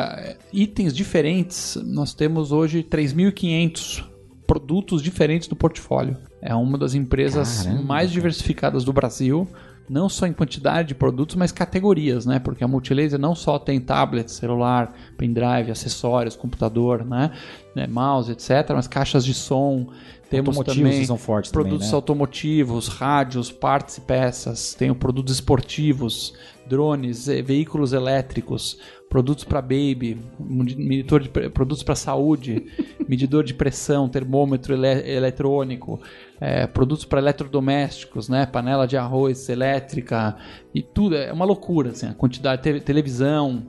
Itens 0.51 0.93
diferentes, 0.93 1.77
nós 1.85 2.13
temos 2.13 2.51
hoje 2.51 2.83
3.500 2.83 4.03
produtos 4.47 5.01
diferentes 5.01 5.47
do 5.47 5.55
portfólio. 5.55 6.17
É 6.41 6.53
uma 6.53 6.77
das 6.77 6.93
empresas 6.93 7.63
Caramba, 7.63 7.83
mais 7.83 8.11
diversificadas 8.11 8.83
do 8.83 8.91
Brasil 8.91 9.47
não 9.89 10.09
só 10.09 10.25
em 10.25 10.33
quantidade 10.33 10.89
de 10.89 10.95
produtos, 10.95 11.35
mas 11.35 11.51
categorias, 11.51 12.25
né? 12.25 12.39
Porque 12.39 12.63
a 12.63 12.67
Multilaser 12.67 13.19
não 13.19 13.35
só 13.35 13.59
tem 13.59 13.79
tablet, 13.79 14.31
celular, 14.31 14.93
pendrive, 15.17 15.71
acessórios, 15.71 16.35
computador, 16.35 17.05
né? 17.05 17.31
né? 17.75 17.87
Mouse, 17.87 18.31
etc., 18.31 18.71
mas 18.73 18.87
caixas 18.87 19.23
de 19.23 19.33
som. 19.33 19.87
Temos 20.29 20.57
também 20.57 21.05
são 21.05 21.19
fortes 21.19 21.51
produtos 21.51 21.79
também, 21.79 21.91
né? 21.91 21.95
automotivos, 21.95 22.87
rádios, 22.87 23.51
partes 23.51 23.97
e 23.97 24.01
peças. 24.01 24.73
Tem 24.73 24.91
produtos 24.93 25.35
esportivos, 25.35 26.33
drones, 26.67 27.27
veículos 27.27 27.93
elétricos, 27.93 28.79
produtos 29.09 29.43
para 29.43 29.61
baby, 29.61 30.17
medidor 30.39 31.21
de 31.21 31.29
produtos 31.29 31.83
para 31.83 31.95
saúde, 31.95 32.65
medidor 33.07 33.43
de 33.43 33.53
pressão, 33.53 34.09
termômetro 34.09 34.73
ele 34.73 34.87
eletrônico, 34.87 36.01
é, 36.39 36.67
produtos 36.67 37.05
para 37.05 37.19
eletrodomésticos, 37.19 38.27
né, 38.27 38.45
panela 38.45 38.85
de 38.85 38.97
arroz 38.97 39.47
elétrica 39.47 40.35
e 40.73 40.81
tudo 40.81 41.15
é 41.15 41.31
uma 41.31 41.45
loucura, 41.45 41.91
assim, 41.91 42.07
a 42.07 42.13
quantidade 42.13 42.61
de 42.61 42.81
televisão, 42.81 43.63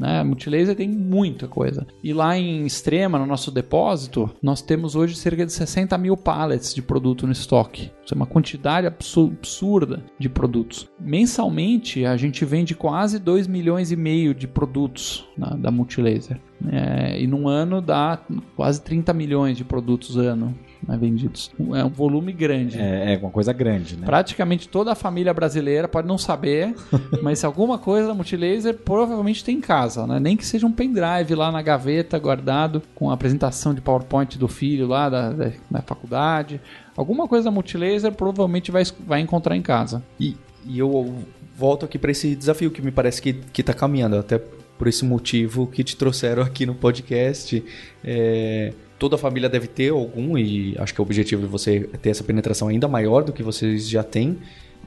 né? 0.00 0.24
Multilaser 0.24 0.74
tem 0.74 0.88
muita 0.88 1.46
coisa. 1.46 1.86
E 2.02 2.14
lá 2.14 2.36
em 2.36 2.64
Extrema, 2.64 3.18
no 3.18 3.26
nosso 3.26 3.50
depósito, 3.50 4.30
nós 4.42 4.62
temos 4.62 4.96
hoje 4.96 5.14
cerca 5.14 5.44
de 5.44 5.52
60 5.52 5.96
mil 5.98 6.16
pallets 6.16 6.74
de 6.74 6.80
produto 6.80 7.26
no 7.26 7.32
estoque. 7.32 7.90
Isso 8.02 8.14
é 8.14 8.16
uma 8.16 8.26
quantidade 8.26 8.86
absurda 8.86 10.02
de 10.18 10.30
produtos. 10.30 10.88
Mensalmente, 10.98 12.06
a 12.06 12.16
gente 12.16 12.44
vende 12.46 12.74
quase 12.74 13.18
2 13.18 13.46
milhões 13.46 13.92
e 13.92 13.96
meio 13.96 14.34
de 14.34 14.48
produtos 14.48 15.28
da 15.58 15.70
Multilaser. 15.70 16.40
É, 16.70 17.20
e 17.20 17.26
num 17.26 17.46
ano 17.46 17.80
dá 17.82 18.18
quase 18.56 18.82
30 18.82 19.12
milhões 19.12 19.56
de 19.56 19.64
produtos 19.64 20.16
ano 20.16 20.54
né, 20.86 20.96
vendidos. 20.96 21.50
É 21.74 21.84
um 21.84 21.88
volume 21.88 22.32
grande. 22.32 22.78
É, 22.78 23.14
é 23.14 23.18
uma 23.18 23.30
coisa 23.30 23.52
grande, 23.52 23.96
né? 23.96 24.06
Praticamente 24.06 24.68
toda 24.68 24.92
a 24.92 24.94
família 24.94 25.32
brasileira 25.32 25.88
pode 25.88 26.06
não 26.06 26.18
saber, 26.18 26.74
mas 27.22 27.40
se 27.40 27.46
alguma 27.46 27.78
coisa 27.78 28.08
da 28.08 28.14
Multilaser 28.14 28.76
provavelmente 28.78 29.44
tem 29.44 29.58
em 29.58 29.60
casa, 29.60 30.06
né? 30.06 30.18
Nem 30.18 30.36
que 30.36 30.46
seja 30.46 30.66
um 30.66 30.72
pendrive 30.72 31.34
lá 31.34 31.50
na 31.52 31.62
gaveta 31.62 32.18
guardado 32.18 32.82
com 32.94 33.10
a 33.10 33.14
apresentação 33.14 33.74
de 33.74 33.80
PowerPoint 33.80 34.38
do 34.38 34.48
filho 34.48 34.86
lá 34.86 35.08
da, 35.08 35.32
da, 35.32 35.50
da 35.70 35.82
faculdade. 35.82 36.60
Alguma 36.96 37.28
coisa 37.28 37.44
da 37.44 37.50
Multilaser 37.50 38.12
provavelmente 38.12 38.70
vai, 38.70 38.84
vai 39.06 39.20
encontrar 39.20 39.56
em 39.56 39.62
casa. 39.62 40.02
E, 40.18 40.36
e 40.66 40.78
eu 40.78 41.14
volto 41.56 41.84
aqui 41.84 41.98
para 41.98 42.10
esse 42.10 42.34
desafio 42.34 42.70
que 42.70 42.82
me 42.82 42.90
parece 42.90 43.20
que 43.20 43.42
está 43.58 43.74
caminhando, 43.74 44.16
até 44.16 44.40
por 44.80 44.88
esse 44.88 45.04
motivo 45.04 45.66
que 45.66 45.84
te 45.84 45.94
trouxeram 45.94 46.42
aqui 46.42 46.64
no 46.64 46.74
podcast. 46.74 47.62
É, 48.02 48.72
toda 49.00 49.16
família 49.16 49.48
deve 49.48 49.66
ter 49.66 49.90
algum, 49.90 50.36
e 50.36 50.76
acho 50.78 50.92
que 50.92 51.00
o 51.00 51.02
objetivo 51.02 51.40
de 51.40 51.48
você 51.48 51.88
é 51.92 51.96
ter 51.96 52.10
essa 52.10 52.22
penetração 52.22 52.68
ainda 52.68 52.86
maior 52.86 53.24
do 53.24 53.32
que 53.32 53.42
vocês 53.42 53.88
já 53.88 54.04
têm. 54.04 54.38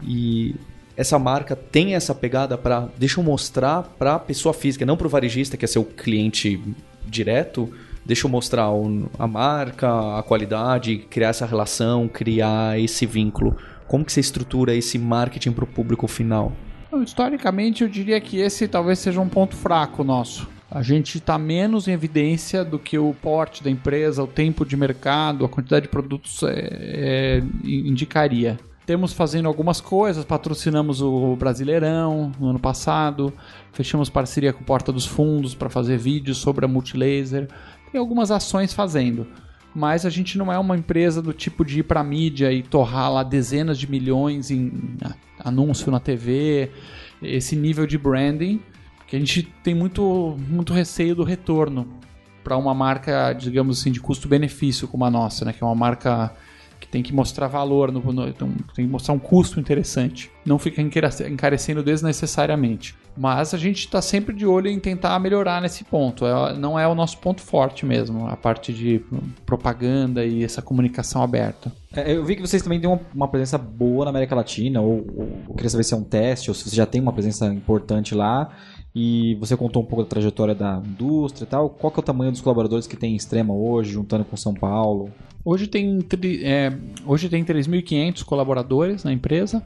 E 0.04 0.56
essa 0.96 1.18
marca 1.18 1.56
tem 1.56 1.96
essa 1.96 2.14
pegada 2.14 2.56
para 2.56 2.88
deixa 2.96 3.20
eu 3.20 3.24
mostrar 3.24 3.82
para 3.98 4.14
a 4.14 4.20
pessoa 4.20 4.54
física, 4.54 4.86
não 4.86 4.96
para 4.96 5.08
o 5.08 5.10
varejista 5.10 5.58
que 5.58 5.66
é 5.66 5.68
seu 5.68 5.84
cliente 5.84 6.62
direto. 7.08 7.74
Deixa 8.06 8.28
eu 8.28 8.30
mostrar 8.30 8.68
a 9.18 9.28
marca, 9.28 10.20
a 10.20 10.22
qualidade, 10.22 10.98
criar 11.10 11.30
essa 11.30 11.48
relação, 11.48 12.08
criar 12.08 12.80
esse 12.80 13.08
vínculo. 13.08 13.58
Como 13.88 14.06
que 14.06 14.14
você 14.14 14.20
estrutura 14.20 14.76
esse 14.76 15.00
marketing 15.00 15.54
para 15.54 15.64
o 15.64 15.68
público 15.68 16.08
final? 16.08 16.52
Historicamente, 17.04 17.82
eu 17.82 17.90
diria 17.90 18.22
que 18.22 18.38
esse 18.38 18.68
talvez 18.68 19.00
seja 19.00 19.20
um 19.20 19.28
ponto 19.28 19.56
fraco 19.56 20.04
nosso. 20.04 20.53
A 20.74 20.82
gente 20.82 21.20
está 21.20 21.38
menos 21.38 21.88
em 21.88 21.92
evidência 21.92 22.66
do 22.66 22.80
que 22.80 22.98
o 22.98 23.14
porte 23.22 23.64
da 23.64 23.70
empresa, 23.70 24.24
o 24.24 24.28
tempo 24.28 24.66
de 24.66 24.76
mercado, 24.76 25.46
a 25.46 25.50
quantidade 25.50 25.84
de 25.84 25.90
produtos 25.90 26.42
é, 26.42 26.50
é, 26.52 27.44
indicaria. 27.64 28.58
Temos 28.84 29.14
fazendo 29.14 29.48
algumas 29.48 29.80
coisas, 29.80 30.26
patrocinamos 30.26 31.00
o 31.00 31.36
Brasileirão 31.36 32.32
no 32.40 32.48
ano 32.50 32.60
passado, 32.60 33.32
fechamos 33.72 34.10
parceria 34.10 34.52
com 34.52 34.64
Porta 34.64 34.92
dos 34.92 35.06
Fundos 35.06 35.54
para 35.54 35.70
fazer 35.70 36.00
vídeos 36.00 36.40
sobre 36.40 36.66
a 36.66 36.68
Multilaser, 36.68 37.48
tem 37.92 38.02
algumas 38.02 38.32
ações 38.32 38.74
fazendo. 38.74 39.28
Mas 39.76 40.08
a 40.08 40.10
gente 40.10 40.40
não 40.40 40.52
é 40.52 40.58
uma 40.58 40.76
empresa 40.76 41.22
do 41.22 41.34
tipo 41.34 41.64
de 41.64 41.82
ir 41.82 41.84
para 41.84 42.04
mídia 42.04 42.52
e 42.52 42.64
torrar 42.64 43.14
lá 43.14 43.22
dezenas 43.22 43.78
de 43.78 43.90
milhões 43.90 44.50
em 44.50 44.98
anúncio 45.38 45.92
na 45.92 46.00
TV, 46.00 46.72
esse 47.22 47.56
nível 47.56 47.86
de 47.86 47.98
branding, 47.98 48.60
que 49.14 49.18
a 49.18 49.20
gente 49.20 49.44
tem 49.64 49.76
muito, 49.76 50.36
muito 50.50 50.74
receio 50.74 51.14
do 51.14 51.24
retorno 51.24 51.88
para 52.44 52.58
uma 52.58 52.74
marca, 52.74 53.32
digamos 53.34 53.80
assim, 53.80 53.92
de 53.92 54.00
custo-benefício 54.00 54.88
como 54.88 55.06
a 55.06 55.12
nossa, 55.12 55.46
né? 55.46 55.54
Que 55.54 55.64
é 55.64 55.68
uma 55.68 55.76
marca 55.76 56.34
que 56.80 56.88
tem 56.88 57.04
que 57.04 57.14
mostrar 57.14 57.48
valor, 57.48 57.92
no, 57.92 58.02
no, 58.12 58.34
tem 58.34 58.48
que 58.74 58.88
mostrar 58.88 59.14
um 59.14 59.20
custo 59.20 59.60
interessante. 59.60 60.32
Não 60.44 60.58
fica 60.58 60.82
encarecendo 60.82 61.84
desnecessariamente. 61.84 62.96
Mas 63.16 63.54
a 63.54 63.58
gente 63.60 63.82
está 63.82 64.02
sempre 64.02 64.36
de 64.36 64.48
olho 64.48 64.68
em 64.68 64.80
tentar 64.80 65.20
melhorar 65.20 65.62
nesse 65.62 65.84
ponto. 65.84 66.26
É, 66.26 66.58
não 66.58 66.80
é 66.80 66.88
o 66.88 66.96
nosso 66.96 67.20
ponto 67.20 67.42
forte 67.42 67.86
mesmo, 67.86 68.28
a 68.28 68.36
parte 68.36 68.74
de 68.74 69.00
propaganda 69.46 70.26
e 70.26 70.44
essa 70.44 70.62
comunicação 70.62 71.22
aberta. 71.22 71.72
É, 71.96 72.16
eu 72.16 72.26
vi 72.26 72.36
que 72.36 72.42
vocês 72.42 72.64
também 72.64 72.80
têm 72.80 72.90
uma, 72.90 73.00
uma 73.14 73.28
presença 73.28 73.60
boa 73.60 74.06
na 74.06 74.10
América 74.10 74.34
Latina, 74.34 74.82
ou, 74.82 75.06
ou, 75.16 75.44
eu 75.50 75.54
queria 75.54 75.70
saber 75.70 75.84
se 75.84 75.94
é 75.94 75.98
um 75.98 76.04
teste, 76.04 76.50
ou 76.50 76.56
se 76.56 76.68
você 76.68 76.76
já 76.76 76.88
tem 76.88 77.00
uma 77.00 77.14
presença 77.14 77.46
importante 77.46 78.16
lá. 78.16 78.50
E 78.96 79.36
você 79.36 79.58
contou 79.58 79.82
um 79.82 79.86
pouco 79.86 80.04
da 80.04 80.10
trajetória 80.10 80.54
da 80.54 80.82
indústria 80.86 81.46
e 81.46 81.48
tal. 81.48 81.70
Qual 81.70 81.92
que 81.92 82.00
é 82.00 82.02
o 82.02 82.06
tamanho 82.06 82.32
dos 82.32 82.42
colaboradores 82.42 82.86
que 82.86 82.96
tem 82.96 83.14
em 83.14 83.16
Extrema 83.16 83.54
hoje, 83.54 83.92
juntando 83.92 84.24
com 84.24 84.38
São 84.38 84.54
Paulo? 84.54 85.10
Hoje 85.44 85.68
tem, 85.68 86.00
é, 86.44 86.72
hoje 87.06 87.28
tem 87.28 87.44
3.500 87.44 88.24
colaboradores 88.24 89.04
na 89.04 89.12
empresa. 89.12 89.64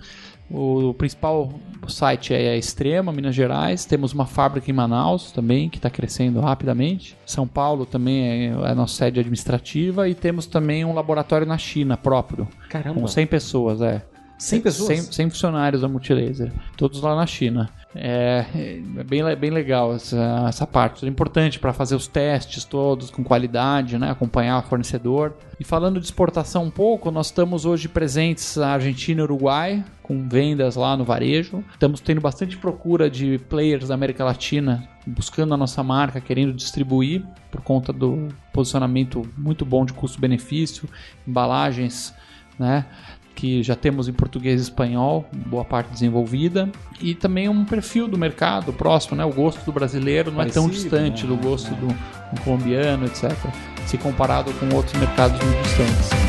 O 0.50 0.94
principal 0.94 1.52
site 1.90 2.34
é 2.34 2.52
a 2.52 2.58
Extrema, 2.58 3.12
Minas 3.12 3.36
Gerais. 3.36 3.84
Temos 3.84 4.14
uma 4.14 4.26
fábrica 4.26 4.72
em 4.72 4.74
Manaus 4.74 5.32
também, 5.32 5.70
que 5.70 5.78
está 5.78 5.90
crescendo 5.90 6.40
rapidamente. 6.40 7.18
São 7.26 7.46
Paulo 7.46 7.86
também 7.86 8.48
é 8.48 8.52
a 8.54 8.74
nossa 8.74 8.96
sede 8.96 9.20
administrativa. 9.20 10.08
E 10.08 10.16
temos 10.16 10.46
também 10.48 10.86
um 10.86 10.94
laboratório 10.94 11.46
na 11.46 11.58
China 11.58 11.98
próprio, 11.98 12.48
Caramba. 12.70 13.02
com 13.02 13.06
100 13.06 13.28
pessoas. 13.28 13.82
É. 13.82 14.02
100 14.40 14.62
pessoas? 14.62 14.88
100, 14.88 15.02
100 15.12 15.30
funcionários 15.32 15.82
da 15.82 15.90
Multilaser, 15.90 16.52
todos 16.78 17.02
lá 17.02 17.16
na 17.16 17.26
China. 17.26 17.70
É, 18.00 18.46
é 19.00 19.04
bem, 19.04 19.24
bem 19.36 19.50
legal 19.50 19.94
essa, 19.94 20.46
essa 20.48 20.68
parte. 20.68 21.06
É 21.06 21.10
importante 21.10 21.60
para 21.60 21.74
fazer 21.74 21.96
os 21.96 22.08
testes 22.08 22.64
todos 22.64 23.10
com 23.10 23.24
qualidade, 23.24 23.98
né? 23.98 24.12
acompanhar 24.12 24.60
o 24.60 24.68
fornecedor. 24.68 25.34
E 25.60 25.64
falando 25.64 26.00
de 26.00 26.06
exportação 26.06 26.66
um 26.66 26.70
pouco, 26.70 27.10
nós 27.10 27.28
estamos 27.28 27.66
hoje 27.66 27.88
presentes 27.88 28.56
na 28.56 28.74
Argentina 28.74 29.22
e 29.22 29.24
Uruguai, 29.24 29.84
com 30.04 30.28
vendas 30.28 30.76
lá 30.76 30.96
no 30.96 31.04
varejo. 31.04 31.64
Estamos 31.72 32.00
tendo 32.00 32.22
bastante 32.22 32.58
procura 32.58 33.10
de 33.10 33.40
players 33.50 33.88
da 33.88 33.96
América 33.96 34.24
Latina 34.24 34.88
buscando 35.06 35.54
a 35.54 35.58
nossa 35.58 35.82
marca, 35.82 36.20
querendo 36.20 36.54
distribuir 36.54 37.24
por 37.50 37.62
conta 37.62 37.94
do 37.94 38.28
posicionamento 38.54 39.28
muito 39.38 39.66
bom 39.66 39.86
de 39.86 39.94
custo-benefício, 39.94 40.88
embalagens, 41.26 42.14
né? 42.60 42.86
Que 43.38 43.62
já 43.62 43.76
temos 43.76 44.10
em 44.10 44.14
português 44.14 44.60
e 44.60 44.64
espanhol, 44.64 45.30
boa 45.32 45.64
parte 45.64 45.92
desenvolvida, 45.92 46.68
e 47.00 47.14
também 47.14 47.48
um 47.48 47.64
perfil 47.64 48.08
do 48.08 48.18
mercado 48.18 48.74
próximo, 48.74 49.16
né? 49.16 49.24
O 49.24 49.32
gosto 49.32 49.64
do 49.64 49.72
brasileiro 49.72 50.32
não 50.32 50.42
é 50.42 50.46
tão 50.46 50.64
Parecido, 50.64 50.90
distante 50.90 51.24
né? 51.24 51.30
do 51.30 51.38
gosto 51.38 51.70
do, 51.76 51.88
do 51.88 52.42
colombiano, 52.44 53.06
etc. 53.06 53.32
Se 53.86 53.96
comparado 53.96 54.52
com 54.54 54.76
outros 54.76 55.00
mercados 55.00 55.40
muito 55.40 55.62
distantes. 55.62 56.27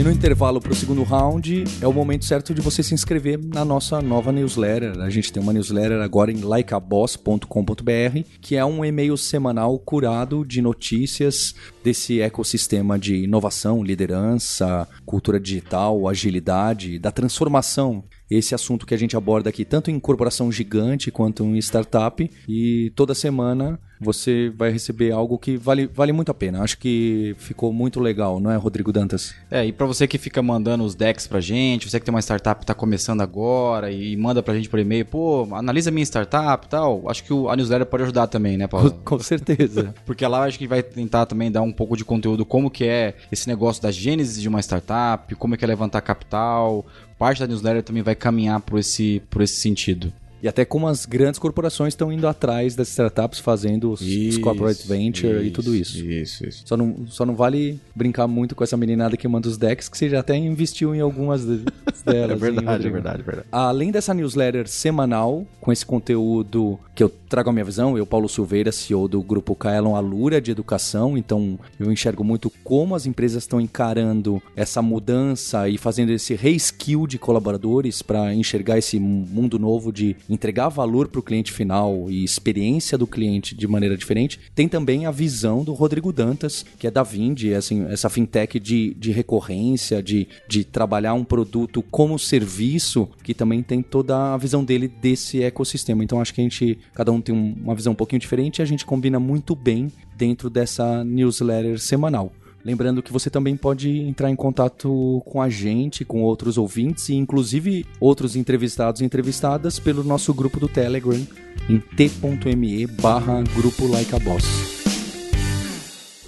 E 0.00 0.02
no 0.02 0.10
intervalo 0.10 0.62
para 0.62 0.72
o 0.72 0.74
segundo 0.74 1.02
round 1.02 1.64
é 1.82 1.86
o 1.86 1.92
momento 1.92 2.24
certo 2.24 2.54
de 2.54 2.62
você 2.62 2.82
se 2.82 2.94
inscrever 2.94 3.38
na 3.38 3.66
nossa 3.66 4.00
nova 4.00 4.32
newsletter. 4.32 4.98
A 4.98 5.10
gente 5.10 5.30
tem 5.30 5.42
uma 5.42 5.52
newsletter 5.52 6.00
agora 6.00 6.32
em 6.32 6.40
likeaboss.com.br, 6.40 8.22
que 8.40 8.56
é 8.56 8.64
um 8.64 8.82
e-mail 8.82 9.14
semanal 9.18 9.78
curado 9.78 10.42
de 10.42 10.62
notícias 10.62 11.54
desse 11.84 12.18
ecossistema 12.18 12.98
de 12.98 13.24
inovação, 13.24 13.84
liderança, 13.84 14.88
cultura 15.04 15.38
digital, 15.38 16.08
agilidade, 16.08 16.98
da 16.98 17.12
transformação 17.12 18.02
esse 18.30 18.54
assunto 18.54 18.86
que 18.86 18.94
a 18.94 18.96
gente 18.96 19.16
aborda 19.16 19.50
aqui, 19.50 19.64
tanto 19.64 19.90
em 19.90 19.98
corporação 19.98 20.52
gigante 20.52 21.10
quanto 21.10 21.44
em 21.44 21.58
startup. 21.58 22.30
E 22.48 22.92
toda 22.94 23.12
semana 23.12 23.78
você 24.00 24.50
vai 24.56 24.70
receber 24.70 25.12
algo 25.12 25.38
que 25.38 25.56
vale, 25.56 25.86
vale 25.86 26.12
muito 26.12 26.30
a 26.30 26.34
pena. 26.34 26.62
Acho 26.62 26.78
que 26.78 27.34
ficou 27.38 27.72
muito 27.72 28.00
legal, 28.00 28.40
não 28.40 28.50
é, 28.50 28.56
Rodrigo 28.56 28.92
Dantas? 28.92 29.34
É, 29.50 29.66
e 29.66 29.72
pra 29.72 29.86
você 29.86 30.08
que 30.08 30.16
fica 30.16 30.42
mandando 30.42 30.84
os 30.84 30.94
decks 30.94 31.26
pra 31.26 31.40
gente, 31.40 31.88
você 31.88 32.00
que 32.00 32.06
tem 32.06 32.14
uma 32.14 32.22
startup 32.22 32.60
que 32.60 32.66
tá 32.66 32.74
começando 32.74 33.20
agora 33.20 33.90
e 33.92 34.16
manda 34.16 34.42
pra 34.42 34.54
gente 34.54 34.68
por 34.68 34.78
e-mail, 34.78 35.04
pô, 35.04 35.46
analisa 35.52 35.90
minha 35.90 36.04
startup 36.04 36.66
e 36.66 36.68
tal, 36.70 37.08
acho 37.08 37.22
que 37.22 37.32
o, 37.32 37.50
a 37.50 37.56
newsletter 37.56 37.86
pode 37.86 38.04
ajudar 38.04 38.26
também, 38.26 38.56
né, 38.56 38.66
Paulo? 38.66 38.90
Com 39.04 39.18
certeza. 39.18 39.94
Porque 40.06 40.26
lá 40.26 40.44
acho 40.44 40.58
que 40.58 40.66
vai 40.66 40.82
tentar 40.82 41.26
também 41.26 41.50
dar 41.50 41.62
um 41.62 41.72
pouco 41.72 41.96
de 41.96 42.04
conteúdo 42.04 42.46
como 42.46 42.70
que 42.70 42.84
é 42.84 43.14
esse 43.30 43.46
negócio 43.46 43.82
da 43.82 43.90
gênese 43.90 44.40
de 44.40 44.48
uma 44.48 44.60
startup, 44.60 45.34
como 45.34 45.54
é 45.54 45.58
que 45.58 45.64
é 45.64 45.68
levantar 45.68 46.00
capital. 46.00 46.86
Parte 47.18 47.40
da 47.40 47.46
newsletter 47.46 47.82
também 47.82 48.02
vai 48.02 48.14
caminhar 48.14 48.60
por 48.60 48.78
esse, 48.78 49.20
por 49.28 49.42
esse 49.42 49.56
sentido. 49.56 50.10
E 50.42 50.48
até 50.48 50.64
como 50.64 50.86
as 50.88 51.04
grandes 51.06 51.38
corporações 51.38 51.92
estão 51.92 52.12
indo 52.12 52.26
atrás 52.26 52.74
das 52.74 52.88
startups 52.88 53.38
fazendo 53.40 53.92
os, 53.92 54.00
os 54.00 54.38
corporate 54.38 54.86
venture 54.88 55.44
e 55.46 55.50
tudo 55.50 55.74
isso. 55.74 55.98
Isso, 56.04 56.46
isso. 56.46 56.62
Só 56.66 56.76
não, 56.76 57.06
só 57.08 57.26
não 57.26 57.34
vale 57.34 57.78
brincar 57.94 58.26
muito 58.26 58.54
com 58.54 58.64
essa 58.64 58.76
meninada 58.76 59.16
que 59.16 59.26
manda 59.28 59.48
os 59.48 59.56
decks, 59.58 59.88
que 59.88 59.96
você 59.98 60.08
já 60.08 60.20
até 60.20 60.36
investiu 60.36 60.94
em 60.94 61.00
algumas 61.00 61.44
de- 61.44 61.64
delas. 62.04 62.30
É 62.30 62.36
verdade, 62.36 62.86
é 62.86 62.90
verdade, 62.90 63.20
é 63.20 63.24
verdade. 63.24 63.48
Além 63.52 63.90
dessa 63.90 64.14
newsletter 64.14 64.68
semanal, 64.68 65.46
com 65.60 65.70
esse 65.72 65.84
conteúdo 65.84 66.78
que 66.94 67.02
eu 67.02 67.08
trago 67.28 67.50
a 67.50 67.52
minha 67.52 67.64
visão, 67.64 67.96
eu, 67.96 68.04
Paulo 68.06 68.28
Silveira, 68.28 68.72
CEO 68.72 69.06
do 69.08 69.22
grupo 69.22 69.54
Kaelon 69.54 69.94
Alura 69.94 70.40
de 70.40 70.50
Educação, 70.50 71.16
então 71.16 71.58
eu 71.78 71.92
enxergo 71.92 72.24
muito 72.24 72.50
como 72.64 72.94
as 72.94 73.06
empresas 73.06 73.42
estão 73.42 73.60
encarando 73.60 74.42
essa 74.56 74.82
mudança 74.82 75.68
e 75.68 75.78
fazendo 75.78 76.10
esse 76.10 76.34
reskill 76.34 77.06
de 77.06 77.18
colaboradores 77.18 78.02
para 78.02 78.34
enxergar 78.34 78.78
esse 78.78 78.98
mundo 78.98 79.58
novo 79.58 79.92
de 79.92 80.16
entregar 80.30 80.68
valor 80.68 81.08
para 81.08 81.18
o 81.18 81.22
cliente 81.22 81.52
final 81.52 82.06
e 82.08 82.22
experiência 82.24 82.96
do 82.96 83.06
cliente 83.06 83.54
de 83.54 83.66
maneira 83.66 83.96
diferente. 83.96 84.38
Tem 84.54 84.68
também 84.68 85.04
a 85.06 85.10
visão 85.10 85.64
do 85.64 85.72
Rodrigo 85.72 86.12
Dantas, 86.12 86.64
que 86.78 86.86
é 86.86 86.90
da 86.90 87.02
Vindi, 87.02 87.52
assim, 87.52 87.84
essa 87.88 88.08
fintech 88.08 88.58
de, 88.60 88.94
de 88.94 89.10
recorrência, 89.10 90.02
de, 90.02 90.28
de 90.48 90.64
trabalhar 90.64 91.14
um 91.14 91.24
produto 91.24 91.82
como 91.90 92.18
serviço, 92.18 93.08
que 93.22 93.34
também 93.34 93.62
tem 93.62 93.82
toda 93.82 94.34
a 94.34 94.36
visão 94.36 94.64
dele 94.64 94.88
desse 94.88 95.42
ecossistema. 95.42 96.04
Então 96.04 96.20
acho 96.20 96.32
que 96.32 96.40
a 96.40 96.44
gente, 96.44 96.78
cada 96.94 97.10
um 97.12 97.20
tem 97.20 97.34
um- 97.34 97.54
uma 97.62 97.74
visão 97.74 97.92
um 97.92 97.96
pouquinho 97.96 98.20
diferente 98.20 98.58
e 98.58 98.62
a 98.62 98.66
gente 98.66 98.84
combina 98.86 99.18
muito 99.18 99.54
bem 99.56 99.90
dentro 100.16 100.50
dessa 100.50 101.02
newsletter 101.04 101.78
semanal. 101.80 102.32
Lembrando 102.64 103.02
que 103.02 103.12
você 103.12 103.30
também 103.30 103.56
pode 103.56 103.88
entrar 104.00 104.30
em 104.30 104.36
contato 104.36 105.22
com 105.24 105.40
a 105.40 105.48
gente, 105.48 106.04
com 106.04 106.22
outros 106.22 106.58
ouvintes 106.58 107.08
e 107.08 107.14
inclusive 107.14 107.86
outros 107.98 108.36
entrevistados 108.36 109.00
e 109.00 109.04
entrevistadas 109.04 109.78
pelo 109.78 110.04
nosso 110.04 110.34
grupo 110.34 110.60
do 110.60 110.68
Telegram 110.68 111.26
em 111.68 111.78
t.me 111.78 112.86
barra 112.86 113.42
grupo 113.54 113.86
like 113.86 114.14
a 114.14 114.18
boss. 114.18 114.44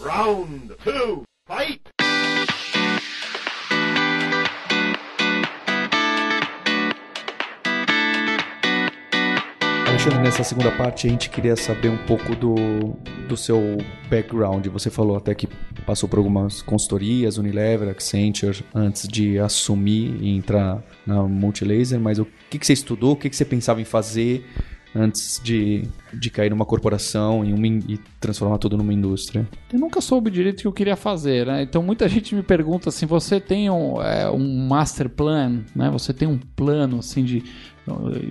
Round 0.00 0.74
two, 0.84 1.22
fight! 1.46 2.01
Alexandre, 10.02 10.24
nessa 10.24 10.42
segunda 10.42 10.72
parte 10.72 11.06
a 11.06 11.10
gente 11.10 11.30
queria 11.30 11.54
saber 11.54 11.88
um 11.88 11.96
pouco 11.96 12.34
do, 12.34 12.56
do 13.28 13.36
seu 13.36 13.78
background. 14.10 14.66
Você 14.66 14.90
falou 14.90 15.16
até 15.16 15.32
que 15.32 15.46
passou 15.86 16.08
por 16.08 16.18
algumas 16.18 16.60
consultorias, 16.60 17.38
Unilever, 17.38 17.88
Accenture, 17.88 18.64
antes 18.74 19.06
de 19.06 19.38
assumir 19.38 20.16
e 20.20 20.36
entrar 20.36 20.82
na 21.06 21.22
Multilaser, 21.22 22.00
mas 22.00 22.18
o 22.18 22.26
que, 22.50 22.58
que 22.58 22.66
você 22.66 22.72
estudou, 22.72 23.12
o 23.12 23.16
que, 23.16 23.30
que 23.30 23.36
você 23.36 23.44
pensava 23.44 23.80
em 23.80 23.84
fazer 23.84 24.44
antes 24.94 25.40
de, 25.42 25.88
de 26.12 26.30
cair 26.30 26.50
numa 26.50 26.66
corporação 26.66 27.44
em 27.44 27.52
uma, 27.52 27.66
e 27.66 27.98
transformar 28.20 28.58
tudo 28.58 28.76
numa 28.76 28.92
indústria? 28.92 29.48
Eu 29.72 29.78
nunca 29.78 30.00
soube 30.00 30.30
direito 30.30 30.58
o 30.58 30.62
que 30.62 30.68
eu 30.68 30.72
queria 30.72 30.96
fazer, 30.96 31.46
né? 31.46 31.62
Então 31.62 31.82
muita 31.82 32.08
gente 32.08 32.34
me 32.34 32.42
pergunta 32.42 32.88
assim: 32.88 33.06
você 33.06 33.40
tem 33.40 33.70
um, 33.70 34.00
é, 34.02 34.30
um 34.30 34.66
master 34.66 35.08
plan, 35.08 35.62
né? 35.74 35.90
Você 35.90 36.12
tem 36.12 36.28
um 36.28 36.38
plano 36.38 36.98
assim 36.98 37.24
de. 37.24 37.42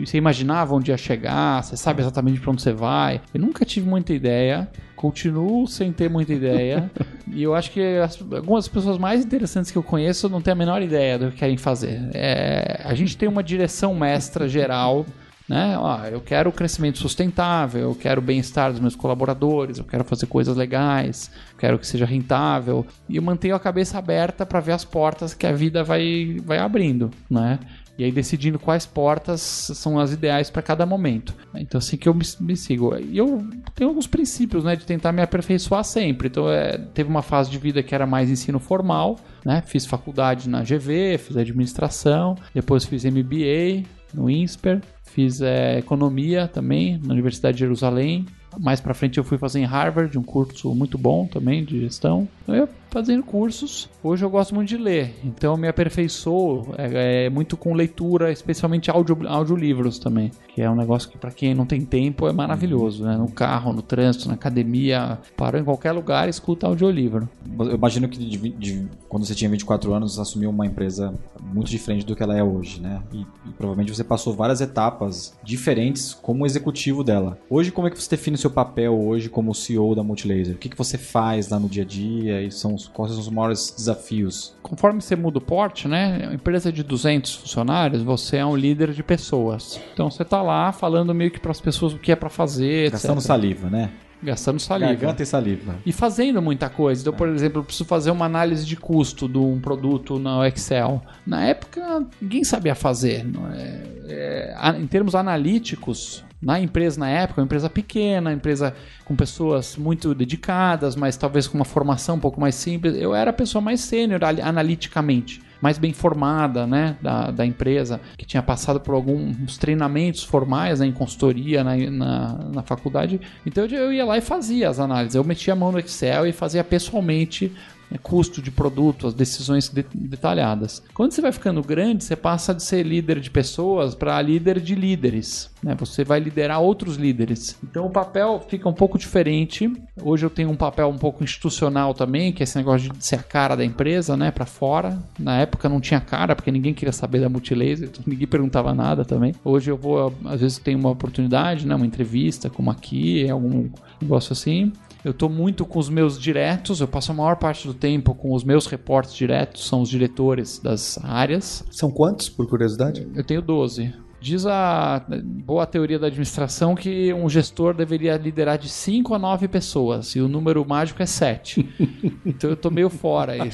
Você 0.05 0.17
imaginava 0.17 0.73
onde 0.73 0.91
ia 0.91 0.97
chegar? 0.97 1.63
Você 1.63 1.75
sabe 1.75 2.01
exatamente 2.01 2.39
para 2.39 2.51
onde 2.51 2.61
você 2.61 2.71
vai? 2.71 3.21
Eu 3.33 3.41
nunca 3.41 3.65
tive 3.65 3.87
muita 3.87 4.13
ideia. 4.13 4.69
Continuo 4.95 5.67
sem 5.67 5.91
ter 5.91 6.09
muita 6.09 6.33
ideia. 6.33 6.89
e 7.27 7.43
eu 7.43 7.53
acho 7.53 7.71
que 7.71 7.81
as- 7.97 8.21
algumas 8.21 8.67
pessoas 8.67 8.97
mais 8.97 9.25
interessantes 9.25 9.71
que 9.71 9.77
eu 9.77 9.83
conheço 9.83 10.29
não 10.29 10.41
têm 10.41 10.53
a 10.53 10.55
menor 10.55 10.81
ideia 10.81 11.17
do 11.17 11.31
que 11.31 11.37
querem 11.37 11.57
fazer. 11.57 12.09
É, 12.13 12.81
a 12.83 12.93
gente 12.93 13.17
tem 13.17 13.27
uma 13.27 13.43
direção 13.43 13.93
mestra 13.95 14.47
geral 14.47 15.05
né? 15.51 15.77
Ó, 15.77 16.05
eu 16.05 16.21
quero 16.21 16.49
crescimento 16.49 16.97
sustentável, 16.97 17.81
eu 17.81 17.95
quero 17.95 18.21
o 18.21 18.23
bem-estar 18.23 18.71
dos 18.71 18.79
meus 18.79 18.95
colaboradores, 18.95 19.77
eu 19.79 19.83
quero 19.83 20.05
fazer 20.05 20.25
coisas 20.27 20.55
legais, 20.55 21.29
quero 21.59 21.77
que 21.77 21.85
seja 21.85 22.05
rentável 22.05 22.85
e 23.09 23.17
eu 23.17 23.21
mantenho 23.21 23.53
a 23.53 23.59
cabeça 23.59 23.97
aberta 23.97 24.45
para 24.45 24.61
ver 24.61 24.71
as 24.71 24.85
portas 24.85 25.33
que 25.33 25.45
a 25.45 25.51
vida 25.51 25.83
vai, 25.83 26.37
vai 26.45 26.57
abrindo, 26.57 27.11
né? 27.29 27.59
E 27.97 28.03
aí 28.03 28.11
decidindo 28.11 28.57
quais 28.57 28.85
portas 28.85 29.41
são 29.41 29.99
as 29.99 30.11
ideais 30.11 30.49
para 30.49 30.61
cada 30.61 30.85
momento. 30.85 31.35
Então 31.55 31.77
assim 31.77 31.97
que 31.97 32.09
eu 32.09 32.13
me, 32.13 32.25
me 32.39 32.55
sigo. 32.55 32.95
E 32.97 33.17
eu 33.17 33.45
tenho 33.75 33.89
alguns 33.89 34.07
princípios, 34.07 34.63
né, 34.63 34.75
de 34.75 34.85
tentar 34.85 35.11
me 35.11 35.21
aperfeiçoar 35.21 35.83
sempre. 35.83 36.27
Então 36.27 36.49
é, 36.49 36.77
teve 36.77 37.09
uma 37.09 37.21
fase 37.21 37.51
de 37.51 37.57
vida 37.57 37.83
que 37.83 37.93
era 37.93 38.05
mais 38.05 38.29
ensino 38.29 38.59
formal, 38.59 39.19
né? 39.45 39.61
Fiz 39.65 39.85
faculdade 39.85 40.49
na 40.49 40.63
GV, 40.63 41.17
fiz 41.17 41.37
administração, 41.37 42.35
depois 42.53 42.85
fiz 42.85 43.03
MBA 43.05 43.83
no 44.13 44.29
INSPER, 44.29 44.81
fiz 45.03 45.41
é, 45.41 45.77
economia 45.77 46.47
também 46.47 46.99
na 47.03 47.13
Universidade 47.13 47.55
de 47.55 47.59
Jerusalém 47.59 48.25
Mais 48.59 48.79
pra 48.79 48.93
frente 48.93 49.17
eu 49.17 49.23
fui 49.23 49.37
fazer 49.37 49.59
em 49.59 49.65
Harvard, 49.65 50.17
um 50.17 50.23
curso 50.23 50.73
muito 50.75 50.97
bom 50.97 51.27
também 51.27 51.63
de 51.63 51.79
gestão. 51.81 52.27
Eu 52.47 52.67
fazendo 52.91 53.23
cursos. 53.23 53.89
Hoje 54.03 54.23
eu 54.23 54.29
gosto 54.29 54.53
muito 54.53 54.67
de 54.67 54.77
ler, 54.77 55.15
então 55.23 55.55
me 55.55 55.67
aperfeiçoo 55.67 56.73
é, 56.77 57.25
é 57.25 57.29
muito 57.29 57.55
com 57.55 57.73
leitura, 57.73 58.31
especialmente 58.31 58.91
audio, 58.91 59.17
audiolivros 59.27 59.97
também, 59.97 60.31
que 60.53 60.61
é 60.61 60.69
um 60.69 60.75
negócio 60.75 61.09
que 61.09 61.17
para 61.17 61.31
quem 61.31 61.55
não 61.55 61.65
tem 61.65 61.81
tempo 61.81 62.27
é 62.27 62.33
maravilhoso, 62.33 63.05
né? 63.05 63.15
No 63.15 63.31
carro, 63.31 63.71
no 63.71 63.81
trânsito, 63.81 64.27
na 64.27 64.33
academia, 64.33 65.17
parou 65.37 65.61
em 65.61 65.63
qualquer 65.63 65.93
lugar, 65.93 66.27
escuta 66.27 66.67
audiolivro. 66.67 67.29
Eu 67.59 67.75
imagino 67.75 68.09
que 68.09 68.17
de, 68.17 68.49
de, 68.49 68.87
quando 69.07 69.25
você 69.25 69.33
tinha 69.33 69.49
24 69.49 69.93
anos, 69.93 70.19
assumiu 70.19 70.49
uma 70.49 70.65
empresa 70.65 71.13
muito 71.41 71.69
diferente 71.69 72.05
do 72.05 72.15
que 72.15 72.23
ela 72.23 72.37
é 72.37 72.43
hoje, 72.43 72.81
né? 72.81 73.01
E, 73.13 73.21
e, 73.21 73.51
provavelmente 73.57 73.95
você 73.95 74.03
passou 74.03 74.33
várias 74.33 74.59
etapas 74.59 75.37
diferentes 75.43 76.13
como 76.13 76.45
executivo 76.45 77.03
dela. 77.03 77.37
Hoje, 77.49 77.71
como 77.71 77.87
é 77.87 77.91
que 77.91 78.01
você 78.01 78.09
define 78.09 78.35
seu 78.41 78.51
papel 78.51 78.99
hoje 78.99 79.29
como 79.29 79.53
CEO 79.53 79.95
da 79.95 80.03
Multilaser? 80.03 80.55
O 80.55 80.57
que, 80.57 80.69
que 80.69 80.77
você 80.77 80.97
faz 80.97 81.49
lá 81.49 81.59
no 81.59 81.69
dia 81.69 81.83
a 81.83 81.85
dia 81.85 82.41
e 82.41 82.51
são 82.51 82.75
quais 82.93 83.11
são 83.11 83.21
os 83.21 83.29
maiores 83.29 83.73
desafios? 83.75 84.55
Conforme 84.61 85.01
você 85.01 85.15
muda 85.15 85.37
o 85.37 85.41
porte, 85.41 85.87
né? 85.87 86.21
Uma 86.25 86.35
empresa 86.35 86.71
de 86.71 86.83
200 86.83 87.35
funcionários, 87.35 88.01
você 88.01 88.37
é 88.37 88.45
um 88.45 88.55
líder 88.55 88.91
de 88.91 89.03
pessoas. 89.03 89.79
Então 89.93 90.09
você 90.09 90.25
tá 90.25 90.41
lá 90.41 90.71
falando 90.71 91.13
meio 91.13 91.31
que 91.31 91.39
para 91.39 91.51
as 91.51 91.61
pessoas 91.61 91.93
o 91.93 91.97
que 91.97 92.11
é 92.11 92.15
para 92.15 92.29
fazer, 92.29 92.91
Gastando 92.91 93.17
etc. 93.17 93.27
saliva, 93.27 93.69
né? 93.69 93.91
Gastando 94.23 94.59
saliva. 94.59 94.93
Garganta 94.93 95.23
e 95.23 95.25
saliva. 95.25 95.75
E 95.85 95.91
fazendo 95.91 96.41
muita 96.41 96.69
coisa. 96.69 97.01
Então, 97.01 97.13
por 97.13 97.27
exemplo, 97.29 97.59
eu 97.59 97.63
preciso 97.63 97.85
fazer 97.85 98.11
uma 98.11 98.25
análise 98.25 98.65
de 98.65 98.75
custo 98.75 99.27
de 99.27 99.37
um 99.37 99.59
produto 99.59 100.19
no 100.19 100.45
Excel. 100.45 101.01
Na 101.25 101.43
época, 101.45 102.05
ninguém 102.21 102.43
sabia 102.43 102.75
fazer. 102.75 103.23
não 103.25 103.47
é? 103.51 103.81
É, 104.07 104.55
em 104.77 104.85
termos 104.87 105.15
analíticos, 105.15 106.23
na 106.41 106.59
empresa 106.59 106.99
na 106.99 107.09
época, 107.09 107.41
uma 107.41 107.45
empresa 107.45 107.69
pequena, 107.69 108.29
uma 108.29 108.35
empresa 108.35 108.75
com 109.05 109.15
pessoas 109.15 109.75
muito 109.77 110.13
dedicadas, 110.13 110.95
mas 110.95 111.15
talvez 111.17 111.47
com 111.47 111.57
uma 111.57 111.65
formação 111.65 112.15
um 112.15 112.19
pouco 112.19 112.39
mais 112.41 112.55
simples, 112.55 112.95
eu 112.95 113.13
era 113.15 113.29
a 113.29 113.33
pessoa 113.33 113.61
mais 113.61 113.79
sênior 113.81 114.23
ali- 114.23 114.41
analiticamente. 114.41 115.41
Mais 115.61 115.77
bem 115.77 115.93
formada, 115.93 116.65
né, 116.65 116.97
da, 117.01 117.31
da 117.31 117.45
empresa, 117.45 118.01
que 118.17 118.25
tinha 118.25 118.41
passado 118.41 118.79
por 118.79 118.95
alguns 118.95 119.57
treinamentos 119.57 120.23
formais 120.23 120.79
né, 120.79 120.87
em 120.87 120.91
consultoria 120.91 121.63
na, 121.63 121.75
na, 121.75 122.33
na 122.53 122.63
faculdade. 122.63 123.21
Então 123.45 123.65
eu, 123.65 123.77
eu 123.77 123.93
ia 123.93 124.05
lá 124.05 124.17
e 124.17 124.21
fazia 124.21 124.69
as 124.69 124.79
análises. 124.79 125.15
Eu 125.15 125.23
metia 125.23 125.53
a 125.53 125.55
mão 125.55 125.71
no 125.71 125.79
Excel 125.79 126.25
e 126.25 126.31
fazia 126.31 126.63
pessoalmente 126.63 127.49
né, 127.49 127.55
custo 127.97 128.41
de 128.41 128.51
produto, 128.51 129.07
as 129.07 129.13
decisões 129.13 129.69
de- 129.69 129.85
detalhadas. 129.93 130.81
Quando 130.93 131.11
você 131.11 131.21
vai 131.21 131.31
ficando 131.31 131.61
grande, 131.61 132.03
você 132.03 132.15
passa 132.15 132.53
de 132.53 132.63
ser 132.63 132.83
líder 132.83 133.19
de 133.19 133.29
pessoas 133.29 133.93
para 133.95 134.21
líder 134.21 134.59
de 134.59 134.75
líderes. 134.75 135.49
né? 135.63 135.75
Você 135.79 136.03
vai 136.03 136.19
liderar 136.19 136.59
outros 136.59 136.95
líderes. 136.95 137.57
Então 137.63 137.85
o 137.85 137.89
papel 137.89 138.43
fica 138.47 138.67
um 138.67 138.73
pouco 138.73 138.97
diferente. 138.97 139.71
Hoje 140.01 140.25
eu 140.25 140.29
tenho 140.29 140.49
um 140.49 140.55
papel 140.55 140.87
um 140.89 140.97
pouco 140.97 141.23
institucional 141.23 141.93
também, 141.93 142.31
que 142.33 142.41
é 142.41 142.45
esse 142.45 142.57
negócio 142.57 142.91
de 142.91 143.05
ser 143.05 143.15
a 143.15 143.23
cara 143.23 143.55
da 143.55 143.63
empresa, 143.63 144.17
né, 144.17 144.31
para 144.31 144.45
fora. 144.45 144.97
Na 145.19 145.37
época 145.37 145.69
não 145.69 145.79
tinha 145.79 145.99
cara, 145.99 146.35
porque 146.35 146.51
ninguém 146.51 146.73
queria 146.73 146.91
saber 146.91 147.19
da 147.21 147.29
Multilaser, 147.29 147.89
ninguém 148.07 148.27
perguntava 148.27 148.73
nada 148.73 149.05
também. 149.05 149.35
Hoje 149.43 149.69
eu 149.69 149.77
vou, 149.77 150.13
às 150.25 150.41
vezes 150.41 150.57
tenho 150.57 150.79
uma 150.79 150.89
oportunidade, 150.89 151.67
né, 151.67 151.75
uma 151.75 151.85
entrevista 151.85 152.49
como 152.49 152.71
aqui, 152.71 153.29
algum 153.29 153.69
negócio 154.01 154.33
assim. 154.33 154.71
Eu 155.03 155.11
estou 155.11 155.29
muito 155.29 155.65
com 155.65 155.79
os 155.79 155.89
meus 155.89 156.19
diretos, 156.19 156.79
eu 156.79 156.87
passo 156.87 157.11
a 157.11 157.15
maior 157.15 157.35
parte 157.35 157.67
do 157.67 157.73
tempo 157.73 158.13
com 158.13 158.33
os 158.33 158.43
meus 158.43 158.67
reportes 158.67 159.15
diretos, 159.15 159.67
são 159.67 159.81
os 159.81 159.89
diretores 159.89 160.59
das 160.59 161.03
áreas. 161.03 161.63
São 161.71 161.89
quantos, 161.89 162.29
por 162.29 162.47
curiosidade? 162.47 163.07
Eu 163.15 163.23
tenho 163.23 163.41
12. 163.41 163.93
Diz 164.21 164.45
a 164.45 165.03
boa 165.23 165.65
teoria 165.65 165.97
da 165.97 166.05
administração 166.05 166.75
que 166.75 167.11
um 167.11 167.27
gestor 167.27 167.73
deveria 167.73 168.15
liderar 168.17 168.59
de 168.59 168.69
5 168.69 169.15
a 169.15 169.17
9 169.17 169.47
pessoas 169.47 170.15
e 170.15 170.21
o 170.21 170.27
número 170.27 170.63
mágico 170.63 171.01
é 171.01 171.07
7. 171.07 171.67
então 172.23 172.51
eu 172.51 172.55
tô 172.55 172.69
meio 172.69 172.87
fora 172.87 173.31
aí. 173.31 173.49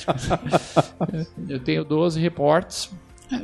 eu 1.47 1.59
tenho 1.61 1.85
12 1.85 2.19
reportes. 2.19 2.91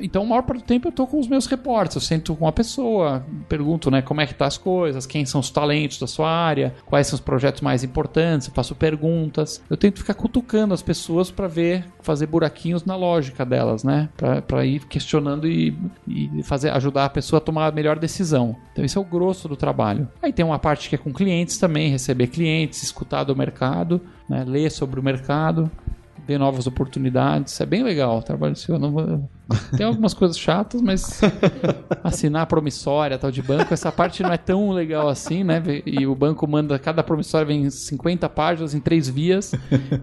Então, 0.02 0.24
a 0.24 0.26
maior 0.26 0.44
parte 0.44 0.62
do 0.62 0.66
tempo 0.66 0.88
eu 0.88 0.92
tô 0.92 1.06
com 1.06 1.20
os 1.20 1.28
meus 1.28 1.46
reportes. 1.46 1.96
Eu 1.96 2.02
sento 2.02 2.36
com 2.36 2.46
uma 2.46 2.52
pessoa, 2.52 3.26
pergunto, 3.50 3.92
né, 3.92 4.02
como 4.02 4.22
é 4.22 4.28
que 4.28 4.34
tá 4.34 4.46
as 4.46 4.58
coisas, 4.58 5.06
quem 5.06 5.26
são 5.26 5.42
os 5.42 5.50
talentos 5.50 6.00
da 6.00 6.08
sua 6.08 6.30
área, 6.30 6.74
quais 6.86 7.08
são 7.08 7.16
os 7.16 7.22
projetos 7.22 7.62
mais 7.62 7.84
importantes, 7.84 8.48
eu 8.48 8.54
faço 8.54 8.76
perguntas. 8.76 9.62
Eu 9.70 9.78
tento 9.78 10.00
ficar 10.00 10.14
cutucando 10.14 10.74
as 10.74 10.82
pessoas 10.82 11.30
para 11.30 11.48
ver, 11.48 11.86
fazer 12.02 12.28
buraquinhos 12.28 12.86
na 12.86 12.96
lógica 12.96 13.46
delas, 13.46 13.84
né, 13.84 14.10
para 14.48 14.66
ir 14.66 14.86
questionando 14.88 15.48
e, 15.48 15.78
e 16.08 16.44
fazer 16.44 16.70
ajudar 16.72 17.06
a 17.06 17.10
pessoa 17.10 17.38
a 17.38 17.42
tomar 17.42 17.68
a 17.68 17.72
melhor 17.72 18.00
decisão. 18.00 18.56
Então, 18.72 18.84
esse 18.86 18.98
é 18.98 19.02
o 19.02 19.06
grosso 19.06 19.48
do 19.48 19.56
trabalho. 19.56 20.08
Aí 20.22 20.32
tem 20.32 20.46
uma 20.46 20.60
parte 20.60 20.90
que 20.90 20.96
é 20.96 20.98
com 20.98 21.12
clientes 21.12 21.58
também, 21.58 21.90
receber 21.90 22.28
clientes, 22.28 22.82
escutar 22.84 23.24
do 23.24 23.36
mercado, 23.36 24.02
né, 24.28 24.44
ler 24.48 24.72
sobre 24.72 25.00
o 25.00 25.04
mercado 25.04 25.70
ver 26.28 26.38
novas 26.38 26.68
oportunidades. 26.68 27.60
É 27.60 27.66
bem 27.66 27.84
legal 27.84 28.20
o 28.20 28.24
trabalho 28.24 28.56
seu. 28.56 28.80
Não 28.80 28.92
vou... 28.92 29.30
Tem 29.76 29.86
algumas 29.86 30.14
coisas 30.14 30.38
chatas, 30.38 30.82
mas 30.82 31.22
assinar 32.04 32.48
promissória 32.48 33.18
tal 33.18 33.30
de 33.30 33.42
banco, 33.42 33.74
essa 33.74 33.92
parte 33.92 34.24
não 34.24 34.32
é 34.32 34.38
tão 34.38 34.72
legal 34.72 35.10
assim, 35.10 35.44
né? 35.44 35.62
E 35.86 36.08
o 36.08 36.16
banco 36.16 36.48
manda, 36.48 36.80
cada 36.80 37.04
promissória 37.04 37.46
vem 37.46 37.64
em 37.64 37.70
50 37.70 38.28
páginas 38.30 38.74
em 38.74 38.80
três 38.80 39.10
vias. 39.10 39.54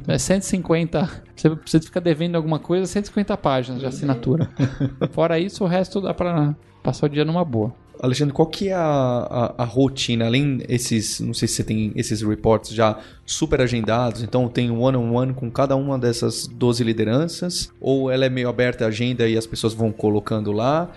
É 0.06 0.18
150. 0.18 1.08
Você 1.34 1.50
precisa 1.50 1.82
ficar 1.82 2.00
devendo 2.00 2.36
alguma 2.36 2.58
coisa, 2.58 2.86
150 2.86 3.36
páginas 3.38 3.80
de 3.80 3.86
assinatura. 3.86 4.50
Fora 5.12 5.38
isso, 5.38 5.64
o 5.64 5.66
resto 5.66 6.00
dá 6.00 6.12
pra 6.12 6.54
passar 6.82 7.06
o 7.06 7.08
dia 7.08 7.24
numa 7.24 7.44
boa. 7.44 7.74
Alexandre, 8.02 8.32
qual 8.32 8.48
que 8.48 8.68
é 8.68 8.74
a, 8.74 9.54
a, 9.58 9.62
a 9.62 9.64
rotina? 9.64 10.26
Além 10.26 10.62
esses, 10.68 11.20
não 11.20 11.34
sei 11.34 11.46
se 11.46 11.54
você 11.54 11.64
tem 11.64 11.92
esses 11.94 12.22
reports 12.22 12.72
já 12.72 12.98
super 13.26 13.60
agendados, 13.60 14.22
então 14.22 14.48
tem 14.48 14.70
um 14.70 14.80
one-on-one 14.80 15.34
com 15.34 15.50
cada 15.50 15.76
uma 15.76 15.98
dessas 15.98 16.46
12 16.46 16.82
lideranças, 16.82 17.70
ou 17.80 18.10
ela 18.10 18.24
é 18.24 18.30
meio 18.30 18.48
aberta 18.48 18.84
a 18.84 18.88
agenda 18.88 19.28
e 19.28 19.36
as 19.36 19.46
pessoas 19.46 19.74
vão 19.74 19.92
colocando 19.92 20.50
lá, 20.50 20.90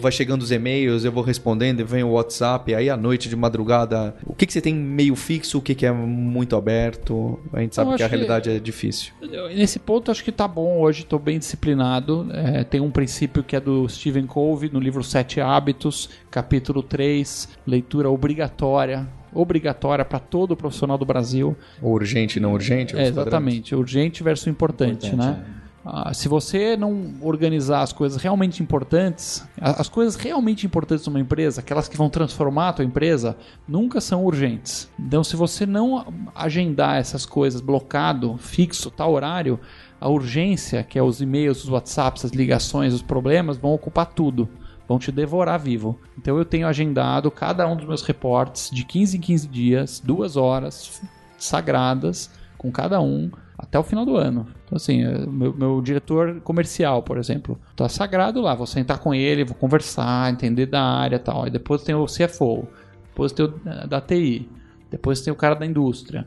vai 0.00 0.10
chegando 0.12 0.42
os 0.42 0.50
e-mails, 0.50 1.04
eu 1.04 1.12
vou 1.12 1.22
respondendo, 1.22 1.84
vem 1.86 2.02
o 2.02 2.10
WhatsApp, 2.10 2.74
aí 2.74 2.90
à 2.90 2.96
noite, 2.96 3.28
de 3.28 3.36
madrugada, 3.36 4.14
o 4.24 4.34
que, 4.34 4.46
que 4.46 4.52
você 4.52 4.60
tem 4.60 4.74
meio 4.74 5.14
fixo, 5.14 5.58
o 5.58 5.62
que, 5.62 5.74
que 5.74 5.86
é 5.86 5.92
muito 5.92 6.56
aberto? 6.56 7.38
A 7.52 7.60
gente 7.60 7.74
sabe 7.74 7.92
Eu 7.92 7.96
que 7.96 8.02
a 8.02 8.06
acho 8.06 8.10
que- 8.10 8.16
realidade 8.16 8.50
é 8.50 8.58
difícil. 8.58 9.12
Nesse 9.54 9.78
ponto, 9.78 10.10
acho 10.10 10.24
que 10.24 10.32
tá 10.32 10.48
bom 10.48 10.78
hoje, 10.80 11.04
tô 11.04 11.18
bem 11.18 11.38
disciplinado. 11.38 12.26
É, 12.32 12.64
tem 12.64 12.80
um 12.80 12.90
princípio 12.90 13.42
que 13.42 13.54
é 13.56 13.60
do 13.60 13.88
Stephen 13.88 14.26
Covey, 14.26 14.70
no 14.72 14.80
livro 14.80 15.02
Sete 15.04 15.40
Hábitos, 15.40 16.10
capítulo 16.30 16.82
3, 16.82 17.48
leitura 17.66 18.10
obrigatória. 18.10 19.06
Obrigatória 19.32 20.04
para 20.04 20.18
todo 20.18 20.56
profissional 20.56 20.98
do 20.98 21.04
Brasil. 21.04 21.56
Urgente 21.80 22.38
e 22.38 22.42
não 22.42 22.52
urgente? 22.52 22.94
É, 22.94 23.04
padrões? 23.04 23.16
exatamente. 23.18 23.74
Urgente 23.76 24.22
versus 24.24 24.48
importante, 24.48 25.06
Importante, 25.06 25.38
né? 25.38 25.44
Ah, 25.84 26.12
se 26.12 26.28
você 26.28 26.76
não 26.76 27.14
organizar 27.22 27.80
as 27.80 27.92
coisas 27.92 28.20
realmente 28.20 28.62
importantes, 28.62 29.42
as 29.58 29.88
coisas 29.88 30.14
realmente 30.14 30.66
importantes 30.66 31.06
numa 31.06 31.18
empresa, 31.18 31.60
aquelas 31.60 31.88
que 31.88 31.96
vão 31.96 32.10
transformar 32.10 32.68
a 32.68 32.72
tua 32.74 32.84
empresa, 32.84 33.36
nunca 33.66 33.98
são 34.00 34.24
urgentes. 34.24 34.90
Então, 34.98 35.24
se 35.24 35.36
você 35.36 35.64
não 35.64 36.30
agendar 36.34 36.98
essas 36.98 37.24
coisas 37.24 37.62
blocado, 37.62 38.36
fixo, 38.36 38.90
tal 38.90 39.12
horário, 39.12 39.58
a 39.98 40.08
urgência, 40.08 40.82
que 40.82 40.98
é 40.98 41.02
os 41.02 41.22
e-mails, 41.22 41.64
os 41.64 41.70
WhatsApps, 41.70 42.26
as 42.26 42.32
ligações, 42.32 42.92
os 42.92 43.02
problemas, 43.02 43.56
vão 43.56 43.72
ocupar 43.72 44.06
tudo. 44.06 44.48
Vão 44.86 44.98
te 44.98 45.10
devorar 45.10 45.58
vivo. 45.58 45.98
Então 46.18 46.36
eu 46.36 46.44
tenho 46.44 46.66
agendado 46.66 47.30
cada 47.30 47.66
um 47.66 47.76
dos 47.76 47.86
meus 47.86 48.02
reportes 48.02 48.70
de 48.70 48.84
15 48.84 49.16
em 49.16 49.20
15 49.20 49.48
dias, 49.48 50.02
duas 50.04 50.36
horas 50.36 51.00
sagradas 51.38 52.30
com 52.58 52.70
cada 52.70 53.00
um 53.00 53.30
até 53.62 53.78
o 53.78 53.82
final 53.82 54.04
do 54.06 54.16
ano. 54.16 54.46
Então, 54.64 54.76
assim, 54.76 55.04
eh, 55.04 55.26
meu, 55.26 55.54
meu 55.54 55.80
diretor 55.82 56.40
comercial, 56.40 57.02
por 57.02 57.18
exemplo, 57.18 57.58
tá 57.76 57.88
sagrado 57.88 58.40
lá. 58.40 58.54
Vou 58.54 58.66
sentar 58.66 58.98
com 58.98 59.14
ele, 59.14 59.44
vou 59.44 59.54
conversar, 59.54 60.32
entender 60.32 60.66
da 60.66 60.82
área 60.82 61.16
e 61.16 61.18
tal. 61.18 61.46
E 61.46 61.50
depois 61.50 61.82
tem 61.82 61.94
o 61.94 62.06
CFO, 62.06 62.66
depois 63.08 63.32
tem 63.32 63.44
o 63.44 63.52
da 63.86 64.00
TI, 64.00 64.48
depois 64.90 65.20
tem 65.20 65.32
o 65.32 65.36
cara 65.36 65.54
da 65.54 65.66
indústria. 65.66 66.26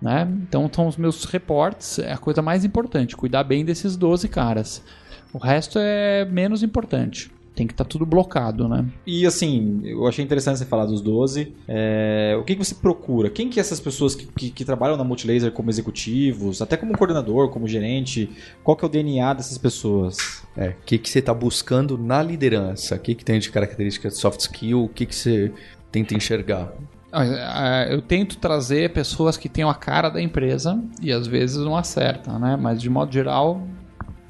Né? 0.00 0.28
Então, 0.42 0.70
são 0.72 0.86
os 0.86 0.96
meus 0.96 1.24
reportes, 1.24 1.98
é 1.98 2.12
a 2.12 2.18
coisa 2.18 2.42
mais 2.42 2.64
importante, 2.64 3.16
cuidar 3.16 3.42
bem 3.44 3.64
desses 3.64 3.96
12 3.96 4.28
caras. 4.28 4.84
O 5.32 5.38
resto 5.38 5.78
é 5.80 6.24
menos 6.26 6.62
importante. 6.62 7.33
Tem 7.54 7.66
que 7.66 7.72
estar 7.72 7.84
tudo 7.84 8.04
blocado, 8.04 8.68
né? 8.68 8.84
E 9.06 9.24
assim, 9.24 9.80
eu 9.84 10.06
achei 10.08 10.24
interessante 10.24 10.58
você 10.58 10.64
falar 10.64 10.86
dos 10.86 11.00
12. 11.00 11.52
É, 11.68 12.36
o 12.38 12.42
que, 12.42 12.56
que 12.56 12.64
você 12.64 12.74
procura? 12.74 13.30
Quem 13.30 13.48
que 13.48 13.60
essas 13.60 13.78
pessoas 13.78 14.14
que, 14.14 14.26
que, 14.26 14.50
que 14.50 14.64
trabalham 14.64 14.96
na 14.96 15.04
Multilaser 15.04 15.52
como 15.52 15.70
executivos, 15.70 16.60
até 16.60 16.76
como 16.76 16.96
coordenador, 16.98 17.50
como 17.50 17.68
gerente, 17.68 18.28
qual 18.64 18.76
que 18.76 18.84
é 18.84 18.88
o 18.88 18.90
DNA 18.90 19.34
dessas 19.34 19.56
pessoas? 19.56 20.42
É, 20.56 20.70
o 20.70 20.74
que, 20.84 20.98
que 20.98 21.08
você 21.08 21.20
está 21.20 21.32
buscando 21.32 21.96
na 21.96 22.22
liderança? 22.22 22.96
O 22.96 22.98
que, 22.98 23.14
que 23.14 23.24
tem 23.24 23.38
de 23.38 23.50
característica 23.50 24.08
de 24.08 24.16
soft 24.16 24.40
skill? 24.40 24.84
O 24.84 24.88
que, 24.88 25.06
que 25.06 25.14
você 25.14 25.52
tenta 25.92 26.14
enxergar? 26.14 26.72
Ah, 27.12 27.86
Eu 27.88 28.02
tento 28.02 28.36
trazer 28.38 28.92
pessoas 28.92 29.36
que 29.36 29.48
tenham 29.48 29.70
a 29.70 29.74
cara 29.74 30.08
da 30.08 30.20
empresa 30.20 30.82
e 31.00 31.12
às 31.12 31.28
vezes 31.28 31.58
não 31.58 31.76
acertam, 31.76 32.40
né? 32.40 32.56
Mas 32.60 32.82
de 32.82 32.90
modo 32.90 33.12
geral, 33.12 33.62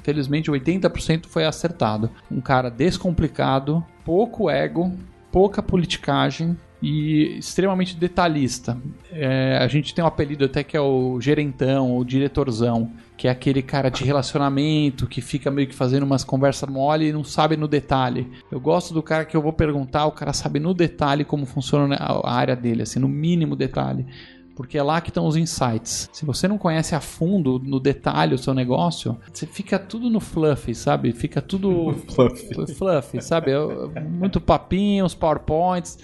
felizmente 0.05 0.51
80% 0.51 1.25
foi 1.25 1.45
acertado. 1.45 2.11
Um 2.29 2.39
cara 2.39 2.69
descomplicado, 2.69 3.83
pouco 4.05 4.51
ego, 4.51 4.93
pouca 5.31 5.63
politicagem, 5.63 6.55
e 6.81 7.39
extremamente 7.39 7.95
detalhista. 7.95 8.77
É, 9.11 9.57
a 9.57 9.67
gente 9.67 9.95
tem 9.95 10.03
um 10.03 10.07
apelido 10.07 10.45
até 10.45 10.63
que 10.63 10.77
é 10.77 10.79
o 10.79 11.19
gerentão, 11.19 11.97
o 11.97 12.05
diretorzão, 12.05 12.91
que 13.17 13.27
é 13.27 13.31
aquele 13.31 13.63
cara 13.63 13.89
de 13.89 14.03
relacionamento 14.03 15.07
que 15.07 15.19
fica 15.19 15.49
meio 15.49 15.67
que 15.67 15.73
fazendo 15.73 16.03
umas 16.03 16.23
conversas 16.23 16.69
mole 16.69 17.07
e 17.07 17.13
não 17.13 17.23
sabe 17.23 17.57
no 17.57 17.67
detalhe. 17.67 18.29
Eu 18.51 18.59
gosto 18.59 18.93
do 18.93 19.01
cara 19.01 19.25
que 19.25 19.35
eu 19.35 19.41
vou 19.41 19.51
perguntar, 19.51 20.05
o 20.05 20.11
cara 20.11 20.31
sabe 20.31 20.59
no 20.59 20.75
detalhe 20.75 21.25
como 21.25 21.47
funciona 21.47 21.95
a 21.95 22.31
área 22.31 22.55
dele, 22.55 22.83
assim, 22.83 22.99
no 22.99 23.07
mínimo 23.07 23.55
detalhe 23.55 24.05
porque 24.55 24.77
é 24.77 24.83
lá 24.83 25.01
que 25.01 25.09
estão 25.09 25.27
os 25.27 25.35
insights. 25.35 26.09
Se 26.13 26.25
você 26.25 26.47
não 26.47 26.57
conhece 26.57 26.95
a 26.95 27.01
fundo, 27.01 27.59
no 27.59 27.79
detalhe, 27.79 28.33
o 28.33 28.37
seu 28.37 28.53
negócio, 28.53 29.17
você 29.31 29.45
fica 29.45 29.77
tudo 29.77 30.09
no 30.09 30.19
fluffy, 30.19 30.73
sabe? 30.73 31.11
Fica 31.11 31.41
tudo 31.41 31.93
fluffy, 32.13 32.73
fluffy 32.73 33.21
sabe? 33.21 33.51
Muito 34.09 34.39
papinho, 34.39 35.05
os 35.05 35.13
powerpoints. 35.13 35.97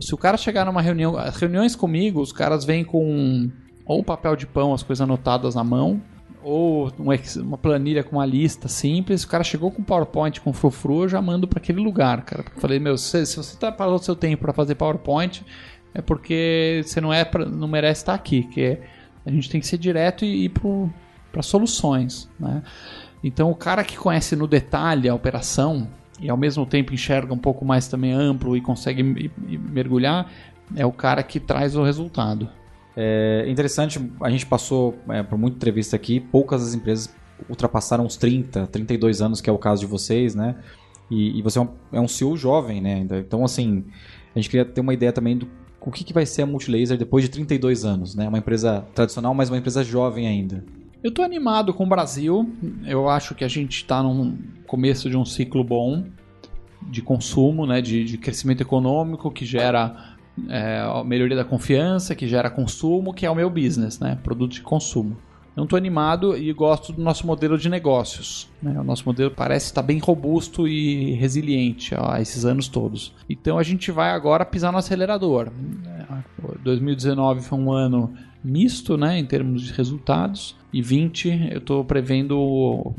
Se 0.00 0.14
o 0.14 0.18
cara 0.18 0.36
chegar 0.36 0.64
numa 0.64 0.82
reunião, 0.82 1.16
as 1.16 1.36
reuniões 1.36 1.76
comigo, 1.76 2.20
os 2.20 2.32
caras 2.32 2.64
vêm 2.64 2.84
com 2.84 3.50
ou 3.86 4.02
papel 4.02 4.34
de 4.34 4.46
pão, 4.46 4.72
as 4.72 4.82
coisas 4.82 5.02
anotadas 5.02 5.54
na 5.54 5.62
mão, 5.62 6.00
ou 6.42 6.92
uma 7.38 7.56
planilha 7.56 8.04
com 8.04 8.16
uma 8.16 8.26
lista 8.26 8.68
simples. 8.68 9.24
O 9.24 9.28
cara 9.28 9.42
chegou 9.42 9.70
com 9.70 9.82
PowerPoint 9.82 10.40
com 10.40 10.52
frufru, 10.52 11.04
eu 11.04 11.08
já 11.08 11.20
mando 11.20 11.48
para 11.48 11.58
aquele 11.58 11.80
lugar, 11.80 12.22
cara. 12.22 12.42
Porque 12.42 12.58
eu 12.58 12.60
falei, 12.60 12.78
meu, 12.78 12.98
se, 12.98 13.24
se 13.24 13.36
você 13.36 13.56
tá 13.56 13.72
parando 13.72 13.96
o 13.96 14.02
seu 14.02 14.14
tempo 14.14 14.42
para 14.42 14.52
fazer 14.52 14.74
PowerPoint, 14.74 15.44
é 15.94 16.02
porque 16.02 16.82
você 16.84 17.00
não 17.00 17.12
é 17.12 17.24
pra, 17.24 17.46
não 17.46 17.68
merece 17.68 18.02
estar 18.02 18.14
aqui, 18.14 18.42
que 18.42 18.78
a 19.24 19.30
gente 19.30 19.48
tem 19.48 19.60
que 19.60 19.66
ser 19.66 19.78
direto 19.78 20.24
e 20.24 20.46
ir 20.46 20.52
para 21.32 21.42
soluções, 21.42 22.28
né? 22.38 22.62
Então 23.22 23.50
o 23.50 23.54
cara 23.54 23.82
que 23.84 23.96
conhece 23.96 24.36
no 24.36 24.46
detalhe 24.46 25.08
a 25.08 25.14
operação 25.14 25.88
e 26.20 26.28
ao 26.28 26.36
mesmo 26.36 26.66
tempo 26.66 26.92
enxerga 26.92 27.32
um 27.32 27.38
pouco 27.38 27.64
mais 27.64 27.88
também 27.88 28.12
amplo 28.12 28.56
e 28.56 28.60
consegue 28.60 29.30
mergulhar, 29.48 30.30
é 30.76 30.84
o 30.84 30.92
cara 30.92 31.22
que 31.22 31.40
traz 31.40 31.74
o 31.76 31.82
resultado. 31.82 32.48
É 32.96 33.44
interessante, 33.48 33.98
a 34.20 34.30
gente 34.30 34.46
passou 34.46 34.96
é, 35.08 35.22
por 35.22 35.38
muita 35.38 35.56
entrevista 35.56 35.96
aqui, 35.96 36.20
poucas 36.20 36.62
das 36.62 36.74
empresas 36.74 37.14
ultrapassaram 37.48 38.06
os 38.06 38.16
30, 38.16 38.66
32 38.68 39.20
anos, 39.20 39.40
que 39.40 39.50
é 39.50 39.52
o 39.52 39.58
caso 39.58 39.80
de 39.80 39.86
vocês, 39.86 40.34
né? 40.34 40.56
E, 41.10 41.38
e 41.38 41.42
você 41.42 41.58
é 41.58 41.62
um, 41.62 41.68
é 41.92 42.00
um 42.00 42.08
CEO 42.08 42.36
jovem, 42.36 42.80
né? 42.80 43.04
Então, 43.10 43.44
assim, 43.44 43.84
a 44.34 44.38
gente 44.38 44.48
queria 44.48 44.64
ter 44.64 44.80
uma 44.80 44.94
ideia 44.94 45.12
também 45.12 45.36
do 45.36 45.48
o 45.90 45.92
que, 45.92 46.04
que 46.04 46.12
vai 46.12 46.24
ser 46.26 46.42
a 46.42 46.46
Multilaser 46.46 46.96
depois 46.96 47.24
de 47.24 47.30
32 47.30 47.84
anos, 47.84 48.14
né? 48.14 48.28
Uma 48.28 48.38
empresa 48.38 48.84
tradicional, 48.94 49.34
mas 49.34 49.50
uma 49.50 49.58
empresa 49.58 49.84
jovem 49.84 50.26
ainda. 50.26 50.64
Eu 51.02 51.10
estou 51.10 51.24
animado 51.24 51.74
com 51.74 51.84
o 51.84 51.88
Brasil. 51.88 52.50
Eu 52.86 53.08
acho 53.10 53.34
que 53.34 53.44
a 53.44 53.48
gente 53.48 53.76
está 53.76 54.02
no 54.02 54.38
começo 54.66 55.10
de 55.10 55.16
um 55.16 55.24
ciclo 55.24 55.62
bom 55.62 56.04
de 56.82 57.02
consumo, 57.02 57.66
né? 57.66 57.80
de, 57.80 58.04
de 58.04 58.18
crescimento 58.18 58.62
econômico 58.62 59.30
que 59.30 59.44
gera 59.44 60.14
é, 60.48 60.82
melhoria 61.04 61.36
da 61.36 61.44
confiança, 61.44 62.14
que 62.14 62.26
gera 62.26 62.50
consumo, 62.50 63.12
que 63.12 63.26
é 63.26 63.30
o 63.30 63.34
meu 63.34 63.50
business, 63.50 63.98
né? 63.98 64.18
Produto 64.22 64.52
de 64.52 64.62
consumo. 64.62 65.16
Eu 65.56 65.64
estou 65.64 65.76
animado 65.76 66.36
e 66.36 66.52
gosto 66.52 66.92
do 66.92 67.00
nosso 67.00 67.26
modelo 67.26 67.56
de 67.56 67.68
negócios. 67.68 68.48
Né? 68.60 68.78
O 68.78 68.82
nosso 68.82 69.04
modelo 69.06 69.30
parece 69.30 69.66
estar 69.66 69.82
bem 69.82 69.98
robusto 69.98 70.66
e 70.66 71.12
resiliente 71.12 71.94
a 71.96 72.20
esses 72.20 72.44
anos 72.44 72.66
todos. 72.66 73.14
Então 73.28 73.56
a 73.56 73.62
gente 73.62 73.92
vai 73.92 74.10
agora 74.10 74.44
pisar 74.44 74.72
no 74.72 74.78
acelerador. 74.78 75.50
2019 76.62 77.42
foi 77.42 77.58
um 77.58 77.72
ano 77.72 78.12
misto, 78.42 78.96
né, 78.98 79.18
em 79.18 79.24
termos 79.24 79.62
de 79.62 79.72
resultados, 79.72 80.54
e 80.70 80.82
20 80.82 81.48
eu 81.50 81.58
estou 81.58 81.82
prevendo 81.82 82.38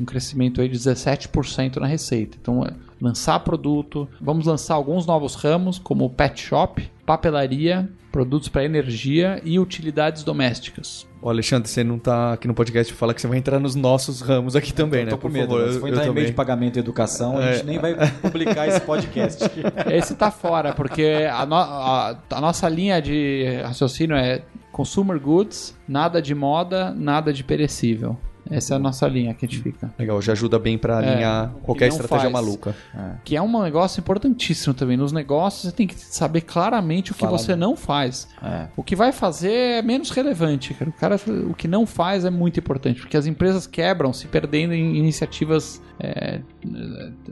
um 0.00 0.04
crescimento 0.04 0.60
aí 0.60 0.68
de 0.68 0.76
17% 0.76 1.76
na 1.76 1.86
receita. 1.86 2.36
Então, 2.40 2.64
é 2.64 2.72
lançar 3.00 3.38
produto, 3.40 4.08
vamos 4.20 4.46
lançar 4.46 4.74
alguns 4.74 5.06
novos 5.06 5.36
ramos, 5.36 5.78
como 5.78 6.10
pet 6.10 6.40
shop, 6.40 6.90
papelaria, 7.04 7.88
produtos 8.16 8.48
para 8.48 8.64
energia 8.64 9.42
e 9.44 9.58
utilidades 9.58 10.24
domésticas. 10.24 11.06
Ô 11.20 11.28
Alexandre, 11.28 11.68
você 11.68 11.84
não 11.84 11.96
está 11.96 12.32
aqui 12.32 12.48
no 12.48 12.54
podcast 12.54 12.90
fala 12.94 13.12
que 13.12 13.20
você 13.20 13.28
vai 13.28 13.36
entrar 13.36 13.60
nos 13.60 13.74
nossos 13.74 14.22
ramos 14.22 14.56
aqui 14.56 14.72
também, 14.72 15.02
eu 15.02 15.10
tô 15.10 15.16
né? 15.16 15.22
com 15.22 15.28
medo. 15.28 15.48
Favor, 15.48 15.70
se 15.70 15.80
for 15.80 15.88
entrar 15.90 16.06
em 16.06 16.14
meio 16.14 16.26
de 16.28 16.32
pagamento 16.32 16.76
e 16.76 16.80
educação, 16.80 17.38
é. 17.38 17.50
a 17.50 17.52
gente 17.52 17.66
nem 17.66 17.78
vai 17.78 17.94
publicar 18.22 18.68
esse 18.68 18.80
podcast. 18.80 19.44
Esse 19.92 20.14
está 20.14 20.30
fora, 20.30 20.72
porque 20.72 21.28
a, 21.30 21.44
no, 21.44 21.56
a, 21.56 22.18
a 22.30 22.40
nossa 22.40 22.66
linha 22.70 23.02
de 23.02 23.60
raciocínio 23.62 24.16
é 24.16 24.40
consumer 24.72 25.20
goods, 25.20 25.76
nada 25.86 26.22
de 26.22 26.34
moda, 26.34 26.92
nada 26.92 27.34
de 27.34 27.44
perecível. 27.44 28.16
Essa 28.50 28.74
é 28.74 28.76
a 28.76 28.78
nossa 28.78 29.06
linha 29.06 29.34
que 29.34 29.44
a 29.44 29.48
gente 29.48 29.62
fica. 29.62 29.92
Legal, 29.98 30.20
já 30.22 30.32
ajuda 30.32 30.58
bem 30.58 30.78
para 30.78 31.02
é, 31.02 31.12
alinhar 31.12 31.52
é, 31.56 31.60
qualquer 31.64 31.88
estratégia 31.88 32.30
faz. 32.30 32.32
maluca. 32.32 32.74
É. 32.94 33.10
Que 33.24 33.36
é 33.36 33.42
um 33.42 33.62
negócio 33.62 34.00
importantíssimo 34.00 34.74
também. 34.74 34.96
Nos 34.96 35.12
negócios 35.12 35.62
você 35.62 35.72
tem 35.72 35.86
que 35.86 35.94
saber 35.98 36.42
claramente 36.42 37.12
o 37.12 37.14
que 37.14 37.20
Fala 37.20 37.36
você 37.36 37.52
bem. 37.52 37.56
não 37.56 37.76
faz. 37.76 38.28
É. 38.42 38.68
O 38.76 38.82
que 38.82 38.94
vai 38.94 39.12
fazer 39.12 39.52
é 39.52 39.82
menos 39.82 40.10
relevante. 40.10 40.74
Cara. 40.74 40.90
O, 40.90 40.92
cara, 40.92 41.20
o 41.50 41.54
que 41.54 41.68
não 41.68 41.86
faz 41.86 42.24
é 42.24 42.30
muito 42.30 42.60
importante, 42.60 43.00
porque 43.00 43.16
as 43.16 43.26
empresas 43.26 43.66
quebram 43.66 44.12
se 44.12 44.26
perdendo 44.26 44.74
em 44.74 44.96
iniciativas, 44.96 45.82
é, 45.98 46.40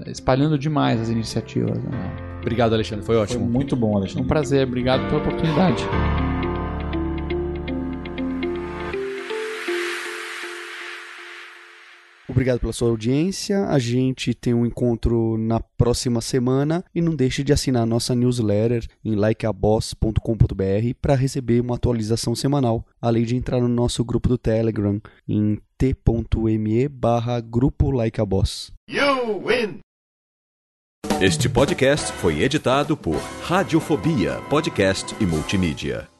espalhando 0.07 0.59
demais 0.59 1.01
as 1.01 1.09
iniciativas. 1.09 1.79
Né? 1.79 2.35
Obrigado, 2.41 2.75
Alexandre. 2.75 3.05
Foi 3.05 3.17
ótimo. 3.17 3.45
Foi 3.45 3.53
muito 3.53 3.77
bom, 3.77 3.97
Alexandre. 3.97 4.23
Um 4.23 4.27
prazer. 4.27 4.67
Obrigado 4.67 5.07
pela 5.09 5.21
oportunidade. 5.21 5.85
Obrigado 12.35 12.59
pela 12.59 12.73
sua 12.73 12.89
audiência. 12.89 13.65
A 13.69 13.79
gente 13.79 14.35
tem 14.35 14.53
um 14.53 14.67
encontro 14.67 15.39
na 15.39 15.61
próxima 15.61 16.21
semana 16.21 16.85
e 16.93 17.01
não 17.01 17.15
deixe 17.15 17.45
de 17.45 17.53
assinar 17.53 17.87
nossa 17.87 18.13
newsletter 18.13 18.85
em 19.05 19.15
likeaboss.com.br 19.15 20.95
para 21.01 21.15
receber 21.15 21.61
uma 21.61 21.77
atualização 21.77 22.35
semanal, 22.35 22.85
além 23.01 23.25
de 23.25 23.37
entrar 23.37 23.61
no 23.61 23.69
nosso 23.69 24.05
grupo 24.05 24.29
do 24.29 24.37
Telegram 24.37 25.01
em 25.29 25.61
t.me 25.79 26.89
barra 26.89 27.41
grupo 27.41 27.93
likeaboss. 27.93 28.73
You 28.91 29.41
win! 29.47 29.79
Este 31.21 31.49
podcast 31.49 32.13
foi 32.15 32.43
editado 32.43 32.97
por 32.97 33.17
Radiofobia, 33.45 34.41
podcast 34.51 35.15
e 35.21 35.25
multimídia. 35.25 36.14